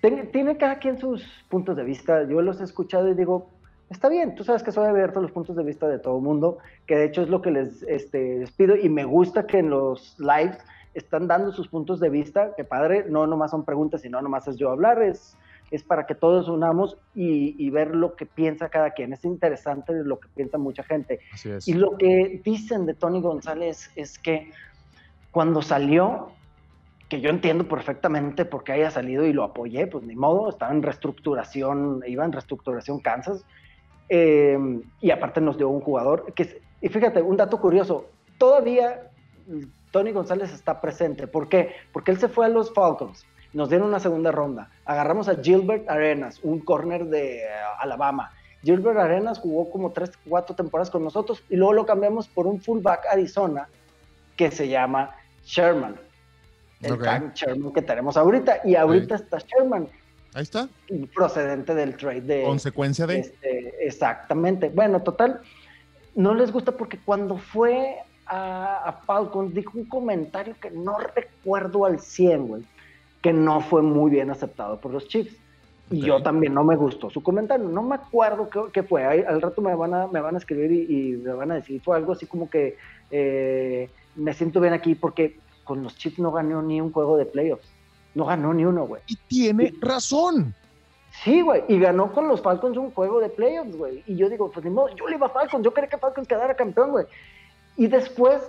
[0.00, 2.22] Tiene, cada quien sus puntos de vista.
[2.28, 3.50] Yo los he escuchado y digo,
[3.90, 6.22] está bien, tú sabes que soy abierto a los puntos de vista de todo el
[6.22, 9.58] mundo, que de hecho es lo que les, este, les pido y me gusta que
[9.58, 10.58] en los lives
[10.94, 14.56] están dando sus puntos de vista, que padre, no nomás son preguntas, sino nomás es
[14.56, 15.36] yo hablar, es
[15.70, 19.12] es para que todos unamos y, ver lo que piensa cada quien.
[19.12, 21.20] Es interesante lo que piensa mucha gente.
[21.66, 24.50] Y lo que dicen de Tony González es que
[25.30, 26.30] cuando salió,
[27.08, 30.72] que yo entiendo perfectamente por qué haya salido y lo apoyé, pues ni modo, estaba
[30.72, 33.44] en reestructuración, iba en reestructuración Kansas,
[34.08, 34.58] eh,
[35.00, 38.06] y aparte nos dio un jugador, que y fíjate, un dato curioso,
[38.38, 39.10] todavía
[39.90, 41.72] Tony González está presente, ¿por qué?
[41.92, 44.70] Porque él se fue a los Falcons, nos dieron una segunda ronda.
[44.84, 48.32] Agarramos a Gilbert Arenas, un corner de eh, Alabama.
[48.62, 52.60] Gilbert Arenas jugó como tres, cuatro temporadas con nosotros y luego lo cambiamos por un
[52.60, 53.68] fullback Arizona
[54.36, 55.96] que se llama Sherman.
[56.80, 56.98] El
[57.34, 58.60] Sherman que tenemos ahorita.
[58.64, 59.88] Y ahorita está Sherman.
[60.34, 60.68] Ahí está.
[61.14, 62.42] Procedente del trade de.
[62.44, 63.20] Consecuencia de.
[63.20, 64.68] Este, exactamente.
[64.68, 65.40] Bueno, total.
[66.14, 67.96] No les gusta porque cuando fue
[68.26, 72.64] a, a Falcons dijo un comentario que no recuerdo al 100, güey
[73.22, 75.36] que no fue muy bien aceptado por los Chiefs.
[75.90, 77.66] Y yo también no me gustó su comentario.
[77.66, 79.04] No me acuerdo qué, fue.
[79.04, 81.80] al rato me van a, me van a escribir y, me van a decir.
[81.80, 82.76] Fue algo así como que
[83.10, 87.24] eh, me siento bien aquí porque con los Chiefs no ganó ni un juego de
[87.24, 87.68] playoffs.
[88.14, 89.02] No ganó ni uno, güey.
[89.06, 90.54] Y tiene razón.
[91.22, 94.02] Sí, güey, y ganó con los Falcons un juego de playoffs, güey.
[94.06, 96.28] Y yo digo, pues ni modo, yo le iba a Falcons, yo quería que Falcons
[96.28, 97.06] quedara campeón, güey.
[97.76, 98.42] Y después,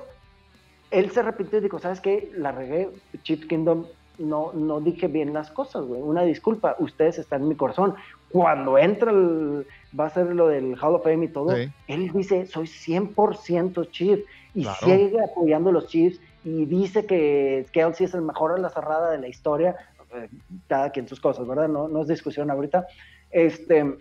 [0.91, 2.31] él se repitió y dijo, ¿sabes qué?
[2.35, 2.89] La regué,
[3.23, 3.85] Chip Kingdom,
[4.19, 6.01] no, no dije bien las cosas, güey.
[6.01, 7.95] Una disculpa, ustedes están en mi corazón.
[8.29, 9.65] Cuando entra, el,
[9.97, 11.55] va a ser lo del Hall of Fame y todo,
[11.87, 14.19] él dice, soy 100% Chief.
[14.53, 18.69] Y sigue apoyando a los Chiefs y dice que Kelsey es el mejor a la
[18.69, 19.75] cerrada de la historia
[20.13, 20.27] eh,
[20.67, 21.67] cada quien sus cosas, ¿verdad?
[21.67, 22.87] No, no es discusión ahorita.
[23.29, 23.97] Este,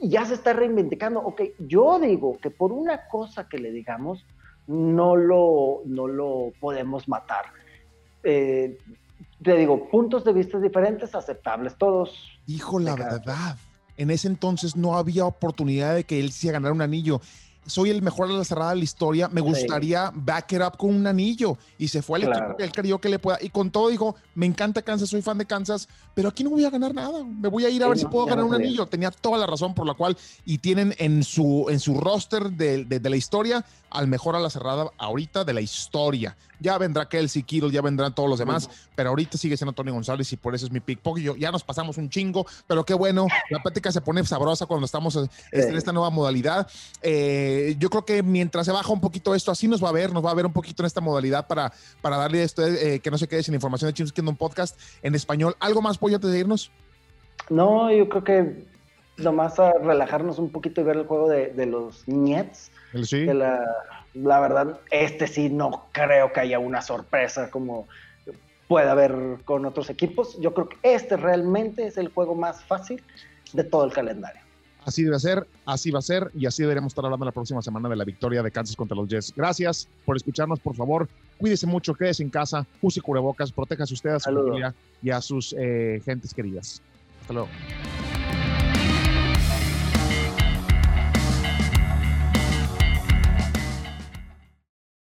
[0.00, 1.20] ya se está reivindicando.
[1.20, 4.24] Ok, yo digo que por una cosa que le digamos,
[4.66, 7.46] no lo, no lo podemos matar.
[8.22, 8.78] Eh,
[9.44, 12.10] te digo, puntos de vista diferentes, aceptables todos.
[12.46, 13.56] Dijo la verdad.
[13.96, 17.20] En ese entonces no había oportunidad de que él se ganara un anillo
[17.66, 20.94] soy el mejor a la cerrada de la historia, me gustaría back it up con
[20.94, 21.56] un anillo.
[21.78, 23.38] Y se fue al equipo que él creyó que le pueda.
[23.40, 26.64] Y con todo dijo, me encanta Kansas, soy fan de Kansas, pero aquí no voy
[26.64, 27.24] a ganar nada.
[27.24, 28.86] Me voy a ir a ver si puedo ganar un anillo.
[28.86, 32.84] Tenía toda la razón por la cual, y tienen en su, en su roster de,
[32.84, 33.64] de, la historia
[33.94, 36.36] al mejor a la cerrada ahorita de la historia.
[36.60, 40.32] Ya vendrá Kelsey Kittle, ya vendrán todos los demás, pero ahorita sigue siendo Tony González
[40.32, 41.00] y por eso es mi pick.
[41.18, 43.26] Yo, ya nos pasamos un chingo, pero qué bueno.
[43.50, 46.68] La plática se pone sabrosa cuando estamos este, en esta nueva modalidad.
[47.02, 50.12] Eh, yo creo que mientras se baja un poquito esto, así nos va a ver,
[50.12, 51.72] nos va a ver un poquito en esta modalidad para,
[52.02, 55.14] para darle esto, eh, que no se quede sin información de Chims Kingdom Podcast en
[55.14, 55.56] español.
[55.60, 56.70] ¿Algo más, Pollo, antes de irnos?
[57.50, 58.74] No, yo creo que
[59.16, 62.70] nomás a relajarnos un poquito y ver el juego de, los Nets.
[63.02, 63.24] Sí.
[63.24, 63.60] la,
[64.14, 67.88] la, verdad, este sí no creo que haya una sorpresa como
[68.68, 70.38] puede haber con otros equipos.
[70.40, 73.02] Yo creo que este realmente es el juego más fácil
[73.52, 74.40] de todo el calendario.
[74.84, 77.88] Así debe ser, así va a ser y así deberemos estar hablando la próxima semana
[77.88, 79.32] de la victoria de Kansas contra los Jets.
[79.34, 81.08] Gracias por escucharnos, por favor.
[81.38, 85.54] Cuídese mucho, quédese en casa, use cubrebocas, protéjase usted a su familia y a sus
[85.58, 86.82] eh, gentes queridas.
[87.22, 87.48] Hasta luego.